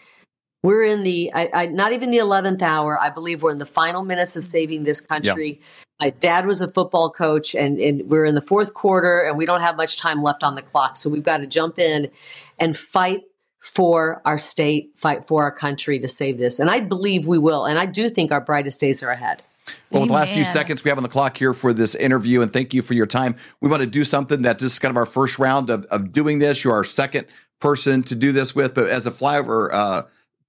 We're 0.62 0.84
in 0.84 1.02
the 1.02 1.32
I, 1.34 1.50
I, 1.52 1.66
not 1.66 1.92
even 1.92 2.10
the 2.10 2.18
eleventh 2.18 2.62
hour. 2.62 2.98
I 2.98 3.10
believe 3.10 3.42
we're 3.42 3.50
in 3.50 3.58
the 3.58 3.66
final 3.66 4.02
minutes 4.04 4.36
of 4.36 4.44
saving 4.44 4.84
this 4.84 5.00
country. 5.00 5.60
My 6.00 6.10
dad 6.10 6.46
was 6.46 6.60
a 6.60 6.66
football 6.66 7.10
coach, 7.10 7.54
and, 7.54 7.78
and 7.78 8.08
we're 8.10 8.24
in 8.24 8.34
the 8.34 8.40
fourth 8.40 8.74
quarter, 8.74 9.20
and 9.20 9.38
we 9.38 9.46
don't 9.46 9.60
have 9.60 9.76
much 9.76 9.98
time 9.98 10.22
left 10.22 10.42
on 10.42 10.54
the 10.56 10.62
clock. 10.62 10.96
So 10.96 11.08
we've 11.08 11.22
got 11.22 11.38
to 11.38 11.46
jump 11.46 11.78
in 11.78 12.10
and 12.58 12.76
fight 12.76 13.22
for 13.60 14.20
our 14.24 14.38
state, 14.38 14.90
fight 14.96 15.24
for 15.24 15.44
our 15.44 15.52
country 15.52 16.00
to 16.00 16.08
save 16.08 16.38
this. 16.38 16.58
And 16.58 16.68
I 16.68 16.80
believe 16.80 17.28
we 17.28 17.38
will. 17.38 17.64
And 17.64 17.78
I 17.78 17.86
do 17.86 18.10
think 18.10 18.32
our 18.32 18.40
brightest 18.40 18.80
days 18.80 19.04
are 19.04 19.10
ahead. 19.10 19.44
Well, 19.90 20.02
with 20.02 20.10
the 20.10 20.14
last 20.16 20.32
few 20.32 20.44
seconds 20.44 20.82
we 20.82 20.88
have 20.88 20.98
on 20.98 21.04
the 21.04 21.08
clock 21.08 21.36
here 21.36 21.54
for 21.54 21.72
this 21.72 21.94
interview, 21.94 22.42
and 22.42 22.52
thank 22.52 22.74
you 22.74 22.82
for 22.82 22.94
your 22.94 23.06
time. 23.06 23.36
We 23.60 23.68
want 23.68 23.82
to 23.82 23.88
do 23.88 24.02
something 24.02 24.42
that 24.42 24.58
this 24.58 24.72
is 24.72 24.78
kind 24.80 24.90
of 24.90 24.96
our 24.96 25.06
first 25.06 25.38
round 25.38 25.70
of, 25.70 25.84
of 25.84 26.10
doing 26.10 26.40
this. 26.40 26.64
You're 26.64 26.72
our 26.72 26.82
second 26.82 27.28
person 27.60 28.02
to 28.04 28.16
do 28.16 28.32
this 28.32 28.56
with, 28.56 28.74
but 28.74 28.88
as 28.88 29.06
a 29.06 29.12
flyover 29.12 29.68
uh, 29.72 30.02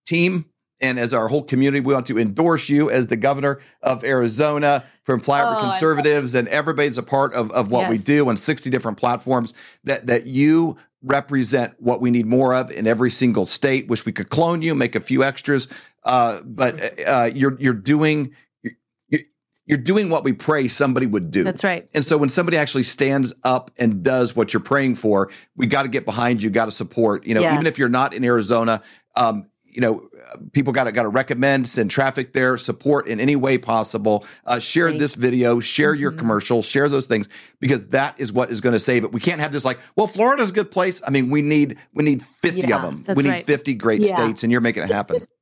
team 0.05 0.45
and 0.83 0.99
as 0.99 1.13
our 1.13 1.29
whole 1.29 1.43
community, 1.43 1.79
we 1.79 1.93
want 1.93 2.07
to 2.07 2.19
endorse 2.19 2.67
you 2.67 2.89
as 2.91 3.07
the 3.07 3.15
governor 3.15 3.61
of 3.81 4.03
Arizona 4.03 4.83
from 5.01 5.21
Flyover 5.21 5.55
Oh, 5.57 5.69
Conservatives, 5.69 6.35
and 6.35 6.47
everybody's 6.49 6.97
a 6.97 7.03
part 7.03 7.33
of, 7.33 7.51
of 7.51 7.71
what 7.71 7.89
we 7.89 7.97
do 7.97 8.27
on 8.27 8.35
60 8.35 8.69
different 8.69 8.97
platforms. 8.97 9.53
That 9.85 10.07
that 10.07 10.25
you 10.25 10.77
represent 11.01 11.73
what 11.79 12.01
we 12.01 12.11
need 12.11 12.25
more 12.25 12.53
of 12.53 12.69
in 12.69 12.85
every 12.85 13.11
single 13.11 13.45
state. 13.45 13.87
Wish 13.87 14.05
we 14.05 14.11
could 14.11 14.29
clone 14.29 14.61
you, 14.61 14.75
make 14.75 14.95
a 14.95 14.99
few 14.99 15.23
extras, 15.23 15.69
uh, 16.03 16.41
but 16.43 16.99
uh, 17.07 17.29
you're 17.33 17.57
you're 17.61 17.73
doing 17.73 18.31
you're, 18.61 19.21
you're 19.65 19.77
doing 19.77 20.09
what 20.09 20.25
we 20.25 20.33
pray 20.33 20.67
somebody 20.67 21.05
would 21.05 21.31
do. 21.31 21.43
That's 21.43 21.63
right. 21.63 21.87
And 21.93 22.03
so 22.03 22.17
when 22.17 22.29
somebody 22.29 22.57
actually 22.57 22.83
stands 22.83 23.33
up 23.45 23.71
and 23.77 24.03
does 24.03 24.35
what 24.35 24.53
you're 24.53 24.61
praying 24.61 24.95
for, 24.95 25.31
we 25.55 25.65
got 25.65 25.83
to 25.83 25.89
get 25.89 26.03
behind 26.03 26.43
you, 26.43 26.49
got 26.49 26.65
to 26.65 26.71
support. 26.71 27.25
You 27.25 27.35
know, 27.35 27.41
Yeah. 27.41 27.53
even 27.53 27.67
if 27.67 27.77
you're 27.77 27.87
not 27.87 28.13
in 28.13 28.25
Arizona, 28.25 28.81
um, 29.15 29.45
you 29.73 29.81
know, 29.81 30.09
people 30.51 30.71
got 30.73 30.86
to 30.86 30.91
got 30.91 31.03
to 31.03 31.09
recommend, 31.09 31.67
send 31.67 31.91
traffic 31.91 32.33
there, 32.33 32.57
support 32.57 33.07
in 33.07 33.19
any 33.19 33.36
way 33.36 33.57
possible. 33.57 34.25
Uh, 34.45 34.59
share 34.59 34.91
this 34.91 35.15
video, 35.15 35.59
share 35.59 35.93
your 35.93 36.12
Mm-hmm. 36.12 36.19
commercial, 36.19 36.62
share 36.62 36.88
those 36.89 37.07
things 37.07 37.27
because 37.59 37.88
that 37.89 38.15
is 38.19 38.31
what 38.31 38.51
is 38.51 38.62
going 38.62 38.73
to 38.73 38.79
save 38.79 39.03
it. 39.03 39.12
We 39.12 39.19
can't 39.19 39.41
have 39.41 39.51
this 39.51 39.65
like, 39.65 39.79
well, 39.95 40.07
Florida's 40.07 40.49
a 40.51 40.53
good 40.53 40.71
place. 40.71 41.01
I 41.05 41.09
mean, 41.09 41.29
we 41.29 41.41
need 41.41 41.77
we 41.93 42.03
need 42.03 42.21
50 42.23 42.62
Yeah, 42.67 42.75
of 42.77 42.81
them. 43.05 43.15
we 43.15 43.23
need 43.23 43.29
right. 43.29 43.45
50 43.45 43.73
great 43.75 44.05
Yeah. 44.05 44.15
states, 44.15 44.43
and 44.43 44.51
you're 44.51 44.62
making 44.62 44.83
it 44.83 44.91
happen. 44.91 45.15
It's, 45.17 45.25
it's 45.27 45.33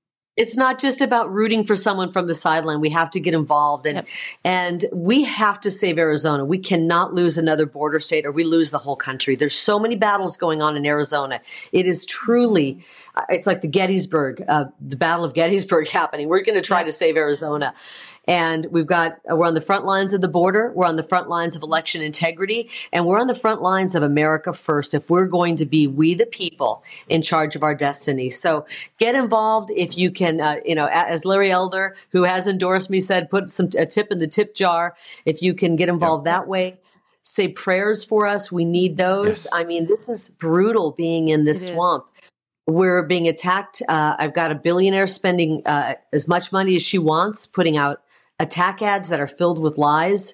not 0.55 0.79
just 0.79 1.01
about 1.01 1.31
rooting 1.31 1.63
for 1.63 1.75
someone 1.75 2.11
from 2.11 2.27
the 2.27 2.35
sideline. 2.35 2.79
We 2.79 2.89
have 2.89 3.11
to 3.11 3.19
get 3.19 3.33
involved 3.33 3.85
and 3.85 3.97
Yep. 3.97 4.07
and 4.43 4.85
we 4.93 5.23
have 5.23 5.59
to 5.61 5.71
save 5.71 5.97
Arizona. 5.97 6.45
We 6.45 6.57
cannot 6.57 7.13
lose 7.13 7.37
another 7.37 7.65
border 7.65 7.99
state 7.99 8.25
or 8.25 8.31
we 8.31 8.43
lose 8.43 8.71
the 8.71 8.77
whole 8.77 8.95
country. 8.95 9.35
There's 9.35 9.55
so 9.55 9.77
many 9.79 9.95
battles 9.95 10.37
going 10.37 10.61
on 10.61 10.77
in 10.77 10.85
Arizona. 10.85 11.41
It 11.71 11.85
is 11.85 12.05
truly 12.05 12.83
uh, 13.15 13.23
it's 13.29 13.45
like 13.45 13.61
the 13.61 13.67
Gettysburg, 13.67 14.43
uh, 14.47 14.65
the 14.79 14.95
Battle 14.95 15.25
of 15.25 15.33
Gettysburg 15.33 15.87
happening. 15.89 16.29
We're 16.29 16.43
going 16.43 16.55
to 16.55 16.61
try 16.61 16.83
to 16.83 16.91
save 16.91 17.17
Arizona. 17.17 17.73
And 18.31 18.67
we've 18.71 18.87
got, 18.87 19.19
uh, 19.29 19.35
we're 19.35 19.47
on 19.47 19.55
the 19.55 19.59
front 19.59 19.83
lines 19.83 20.13
of 20.13 20.21
the 20.21 20.29
border. 20.29 20.71
We're 20.73 20.85
on 20.85 20.95
the 20.95 21.03
front 21.03 21.27
lines 21.27 21.57
of 21.57 21.63
election 21.63 22.01
integrity. 22.01 22.69
And 22.93 23.05
we're 23.05 23.19
on 23.19 23.27
the 23.27 23.35
front 23.35 23.61
lines 23.61 23.93
of 23.93 24.03
America 24.03 24.53
first 24.53 24.93
if 24.93 25.09
we're 25.09 25.27
going 25.27 25.57
to 25.57 25.65
be 25.65 25.85
we 25.85 26.13
the 26.13 26.25
people 26.25 26.81
in 27.09 27.23
charge 27.23 27.57
of 27.57 27.63
our 27.63 27.75
destiny. 27.75 28.29
So 28.29 28.65
get 28.99 29.15
involved 29.15 29.69
if 29.69 29.97
you 29.97 30.11
can, 30.11 30.39
uh, 30.39 30.55
you 30.65 30.75
know, 30.75 30.87
as 30.89 31.25
Larry 31.25 31.51
Elder, 31.51 31.97
who 32.13 32.23
has 32.23 32.47
endorsed 32.47 32.89
me, 32.89 33.01
said, 33.01 33.29
put 33.29 33.51
some, 33.51 33.67
a 33.77 33.85
tip 33.85 34.13
in 34.13 34.19
the 34.19 34.27
tip 34.27 34.55
jar. 34.55 34.95
If 35.25 35.41
you 35.41 35.53
can 35.53 35.75
get 35.75 35.89
involved 35.89 36.25
that 36.25 36.47
way. 36.47 36.79
Say 37.23 37.49
prayers 37.49 38.05
for 38.05 38.27
us. 38.27 38.49
We 38.49 38.63
need 38.63 38.95
those. 38.95 39.43
Yes. 39.43 39.47
I 39.51 39.65
mean, 39.65 39.87
this 39.87 40.07
is 40.07 40.29
brutal 40.29 40.91
being 40.91 41.27
in 41.27 41.43
this 41.43 41.67
It 41.67 41.71
is. 41.71 41.75
swamp 41.75 42.05
we're 42.67 43.03
being 43.03 43.27
attacked. 43.27 43.81
Uh, 43.89 44.15
I've 44.17 44.33
got 44.33 44.51
a 44.51 44.55
billionaire 44.55 45.07
spending 45.07 45.63
uh, 45.65 45.95
as 46.13 46.29
much 46.29 46.53
money 46.53 46.77
as 46.77 46.81
she 46.81 46.97
wants, 46.97 47.45
putting 47.45 47.75
out 47.75 48.01
attack 48.41 48.81
ads 48.81 49.09
that 49.09 49.19
are 49.19 49.27
filled 49.39 49.59
with 49.61 49.77
lies. 49.77 50.33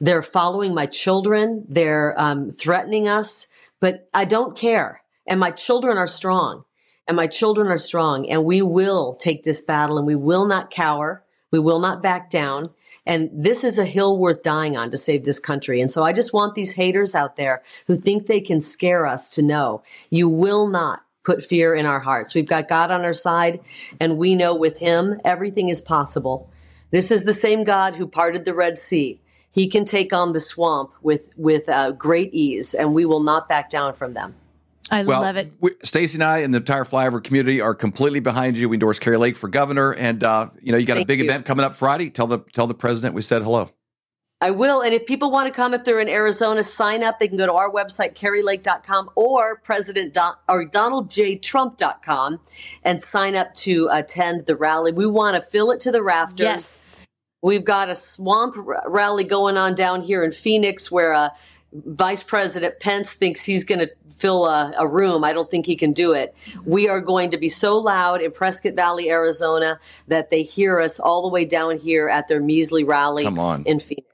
They're 0.00 0.22
following 0.22 0.74
my 0.74 0.86
children. 0.86 1.64
They're 1.68 2.14
um, 2.18 2.50
threatening 2.50 3.06
us, 3.06 3.46
but 3.80 4.08
I 4.12 4.24
don't 4.24 4.56
care. 4.56 5.02
And 5.26 5.38
my 5.38 5.52
children 5.52 5.96
are 5.96 6.08
strong. 6.08 6.64
and 7.06 7.16
my 7.16 7.26
children 7.26 7.68
are 7.68 7.78
strong 7.78 8.28
and 8.28 8.44
we 8.44 8.62
will 8.62 9.14
take 9.14 9.42
this 9.42 9.60
battle 9.60 9.98
and 9.98 10.06
we 10.06 10.14
will 10.14 10.46
not 10.46 10.70
cower. 10.70 11.24
We 11.50 11.58
will 11.58 11.80
not 11.80 12.02
back 12.02 12.30
down. 12.30 12.70
And 13.04 13.30
this 13.32 13.64
is 13.64 13.78
a 13.78 13.84
hill 13.84 14.16
worth 14.16 14.42
dying 14.42 14.76
on 14.76 14.90
to 14.90 14.98
save 14.98 15.24
this 15.24 15.40
country. 15.40 15.80
And 15.80 15.90
so 15.90 16.04
I 16.04 16.12
just 16.12 16.32
want 16.32 16.54
these 16.54 16.72
haters 16.74 17.14
out 17.14 17.36
there 17.36 17.62
who 17.86 17.96
think 17.96 18.26
they 18.26 18.40
can 18.40 18.60
scare 18.60 19.06
us 19.06 19.28
to 19.30 19.42
know 19.42 19.82
you 20.10 20.28
will 20.28 20.68
not 20.68 21.02
put 21.24 21.42
fear 21.42 21.74
in 21.74 21.86
our 21.86 22.00
hearts. 22.00 22.34
We've 22.34 22.48
got 22.48 22.68
God 22.68 22.90
on 22.90 23.02
our 23.04 23.12
side 23.12 23.60
and 24.00 24.16
we 24.16 24.34
know 24.34 24.54
with 24.54 24.78
him 24.78 25.20
everything 25.24 25.68
is 25.68 25.80
possible. 25.80 26.51
This 26.92 27.10
is 27.10 27.24
the 27.24 27.32
same 27.32 27.64
God 27.64 27.96
who 27.96 28.06
parted 28.06 28.44
the 28.44 28.54
Red 28.54 28.78
Sea. 28.78 29.18
He 29.50 29.66
can 29.66 29.84
take 29.84 30.12
on 30.12 30.32
the 30.32 30.40
swamp 30.40 30.92
with 31.02 31.28
with 31.36 31.68
uh, 31.68 31.92
great 31.92 32.32
ease, 32.32 32.74
and 32.74 32.94
we 32.94 33.04
will 33.04 33.22
not 33.22 33.48
back 33.48 33.68
down 33.68 33.94
from 33.94 34.14
them. 34.14 34.34
I 34.90 35.04
Well, 35.04 35.22
love 35.22 35.36
it. 35.36 35.52
Stacy 35.82 36.16
and 36.16 36.24
I 36.24 36.38
and 36.38 36.52
the 36.52 36.58
entire 36.58 36.84
flyover 36.84 37.22
community 37.22 37.60
are 37.60 37.74
completely 37.74 38.20
behind 38.20 38.58
you. 38.58 38.68
We 38.68 38.76
endorse 38.76 38.98
Kari 38.98 39.16
Lake 39.16 39.36
for 39.36 39.48
governor, 39.48 39.94
and 39.94 40.22
uh, 40.22 40.50
you 40.60 40.70
know 40.70 40.78
you 40.78 40.86
got 40.86 40.98
a 40.98 41.04
big 41.04 41.18
you. 41.18 41.24
event 41.24 41.46
coming 41.46 41.64
up 41.64 41.74
Friday. 41.74 42.10
Tell 42.10 42.26
the 42.26 42.40
tell 42.52 42.66
the 42.66 42.74
president 42.74 43.14
we 43.14 43.22
said 43.22 43.42
hello. 43.42 43.70
I 44.42 44.50
will. 44.50 44.82
And 44.82 44.92
if 44.92 45.06
people 45.06 45.30
want 45.30 45.46
to 45.46 45.54
come, 45.54 45.72
if 45.72 45.84
they're 45.84 46.00
in 46.00 46.08
Arizona, 46.08 46.64
sign 46.64 47.04
up. 47.04 47.20
They 47.20 47.28
can 47.28 47.36
go 47.38 47.46
to 47.46 47.52
our 47.52 47.70
website, 47.70 48.14
karilake.com 48.14 49.10
or 49.14 49.58
President 49.58 50.12
Don, 50.12 50.34
or 50.48 50.66
DonaldJTrump.com 50.66 52.40
and 52.82 53.00
sign 53.00 53.36
up 53.36 53.54
to 53.54 53.88
attend 53.92 54.46
the 54.46 54.56
rally. 54.56 54.90
We 54.90 55.06
want 55.06 55.36
to 55.36 55.42
fill 55.42 55.70
it 55.70 55.80
to 55.82 55.92
the 55.92 56.02
rafters. 56.02 56.44
Yes. 56.44 57.02
We've 57.40 57.64
got 57.64 57.88
a 57.88 57.94
swamp 57.94 58.56
r- 58.56 58.82
rally 58.88 59.22
going 59.22 59.56
on 59.56 59.76
down 59.76 60.02
here 60.02 60.24
in 60.24 60.32
Phoenix 60.32 60.90
where 60.90 61.14
uh, 61.14 61.28
Vice 61.72 62.24
President 62.24 62.80
Pence 62.80 63.14
thinks 63.14 63.44
he's 63.44 63.64
going 63.64 63.78
to 63.78 63.90
fill 64.10 64.46
a, 64.46 64.72
a 64.76 64.88
room. 64.88 65.22
I 65.22 65.32
don't 65.32 65.48
think 65.48 65.66
he 65.66 65.76
can 65.76 65.92
do 65.92 66.12
it. 66.14 66.34
We 66.64 66.88
are 66.88 67.00
going 67.00 67.30
to 67.30 67.38
be 67.38 67.48
so 67.48 67.78
loud 67.78 68.20
in 68.20 68.32
Prescott 68.32 68.74
Valley, 68.74 69.08
Arizona, 69.08 69.78
that 70.08 70.30
they 70.30 70.42
hear 70.42 70.80
us 70.80 70.98
all 70.98 71.22
the 71.22 71.28
way 71.28 71.44
down 71.44 71.78
here 71.78 72.08
at 72.08 72.26
their 72.26 72.40
measly 72.40 72.82
rally 72.82 73.22
Come 73.22 73.38
on. 73.38 73.62
in 73.66 73.78
Phoenix. 73.78 74.11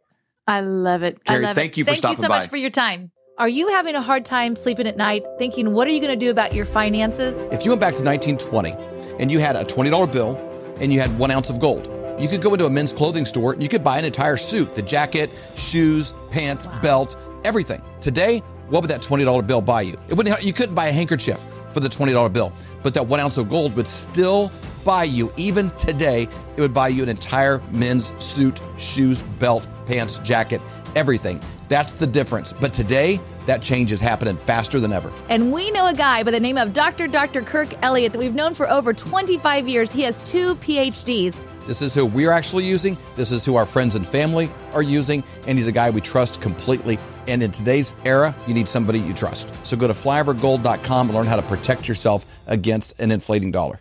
I 0.48 0.60
love 0.60 1.02
it. 1.02 1.22
Kari, 1.24 1.44
I 1.44 1.48
love 1.48 1.54
thank 1.54 1.72
it. 1.72 1.78
you 1.78 1.84
for 1.84 1.90
thank 1.90 1.98
stopping 1.98 2.16
you 2.16 2.22
so 2.22 2.28
by. 2.28 2.38
much 2.40 2.48
for 2.48 2.56
your 2.56 2.70
time. 2.70 3.12
Are 3.36 3.48
you 3.48 3.68
having 3.68 3.94
a 3.94 4.02
hard 4.02 4.24
time 4.24 4.56
sleeping 4.56 4.86
at 4.86 4.96
night 4.96 5.22
thinking, 5.38 5.74
what 5.74 5.86
are 5.86 5.90
you 5.90 6.00
going 6.00 6.18
to 6.18 6.24
do 6.24 6.30
about 6.30 6.54
your 6.54 6.64
finances? 6.64 7.46
If 7.52 7.64
you 7.64 7.70
went 7.70 7.80
back 7.80 7.94
to 7.94 8.02
1920 8.02 8.72
and 9.20 9.30
you 9.30 9.38
had 9.38 9.54
a 9.54 9.64
$20 9.64 10.10
bill 10.10 10.36
and 10.80 10.92
you 10.92 11.00
had 11.00 11.16
one 11.18 11.30
ounce 11.30 11.50
of 11.50 11.60
gold, 11.60 11.86
you 12.18 12.28
could 12.28 12.40
go 12.40 12.52
into 12.54 12.66
a 12.66 12.70
men's 12.70 12.92
clothing 12.92 13.26
store 13.26 13.52
and 13.52 13.62
you 13.62 13.68
could 13.68 13.84
buy 13.84 13.98
an 13.98 14.04
entire 14.04 14.36
suit 14.38 14.74
the 14.74 14.82
jacket, 14.82 15.30
shoes, 15.54 16.14
pants, 16.30 16.66
belt, 16.82 17.16
everything. 17.44 17.80
Today, 18.00 18.38
what 18.68 18.82
would 18.82 18.90
that 18.90 19.02
$20 19.02 19.46
bill 19.46 19.60
buy 19.60 19.82
you? 19.82 19.96
It 20.08 20.14
wouldn't, 20.14 20.42
you 20.42 20.52
couldn't 20.52 20.74
buy 20.74 20.88
a 20.88 20.92
handkerchief 20.92 21.44
for 21.72 21.80
the 21.80 21.88
$20 21.88 22.32
bill, 22.32 22.52
but 22.82 22.94
that 22.94 23.06
one 23.06 23.20
ounce 23.20 23.36
of 23.36 23.48
gold 23.48 23.76
would 23.76 23.86
still 23.86 24.50
buy 24.84 25.04
you, 25.04 25.32
even 25.36 25.70
today, 25.72 26.28
it 26.56 26.60
would 26.60 26.74
buy 26.74 26.88
you 26.88 27.02
an 27.02 27.08
entire 27.08 27.60
men's 27.70 28.12
suit, 28.22 28.60
shoes, 28.76 29.22
belt, 29.38 29.66
pants, 29.86 30.18
jacket, 30.20 30.60
everything. 30.94 31.40
That's 31.68 31.92
the 31.92 32.06
difference. 32.06 32.52
But 32.52 32.72
today, 32.72 33.20
that 33.46 33.62
change 33.62 33.92
is 33.92 34.00
happening 34.00 34.36
faster 34.36 34.80
than 34.80 34.92
ever. 34.92 35.12
And 35.28 35.52
we 35.52 35.70
know 35.70 35.86
a 35.86 35.94
guy 35.94 36.22
by 36.22 36.30
the 36.30 36.40
name 36.40 36.58
of 36.58 36.72
Dr. 36.72 37.06
Dr. 37.06 37.42
Kirk 37.42 37.68
Elliott 37.82 38.12
that 38.12 38.18
we've 38.18 38.34
known 38.34 38.54
for 38.54 38.68
over 38.70 38.92
25 38.92 39.68
years. 39.68 39.92
He 39.92 40.02
has 40.02 40.20
two 40.22 40.54
PhDs. 40.56 41.38
This 41.66 41.82
is 41.82 41.94
who 41.94 42.06
we're 42.06 42.30
actually 42.30 42.64
using. 42.64 42.96
This 43.14 43.30
is 43.30 43.44
who 43.44 43.56
our 43.56 43.66
friends 43.66 43.94
and 43.94 44.06
family 44.06 44.50
are 44.72 44.82
using. 44.82 45.22
And 45.46 45.58
he's 45.58 45.66
a 45.66 45.72
guy 45.72 45.90
we 45.90 46.00
trust 46.00 46.40
completely. 46.40 46.98
And 47.26 47.42
in 47.42 47.50
today's 47.50 47.94
era, 48.06 48.34
you 48.46 48.54
need 48.54 48.68
somebody 48.68 49.00
you 49.00 49.12
trust. 49.12 49.50
So 49.66 49.76
go 49.76 49.86
to 49.86 49.92
flyovergold.com 49.92 51.08
and 51.08 51.16
learn 51.16 51.26
how 51.26 51.36
to 51.36 51.42
protect 51.42 51.86
yourself 51.86 52.24
against 52.46 52.98
an 53.00 53.12
inflating 53.12 53.50
dollar. 53.50 53.80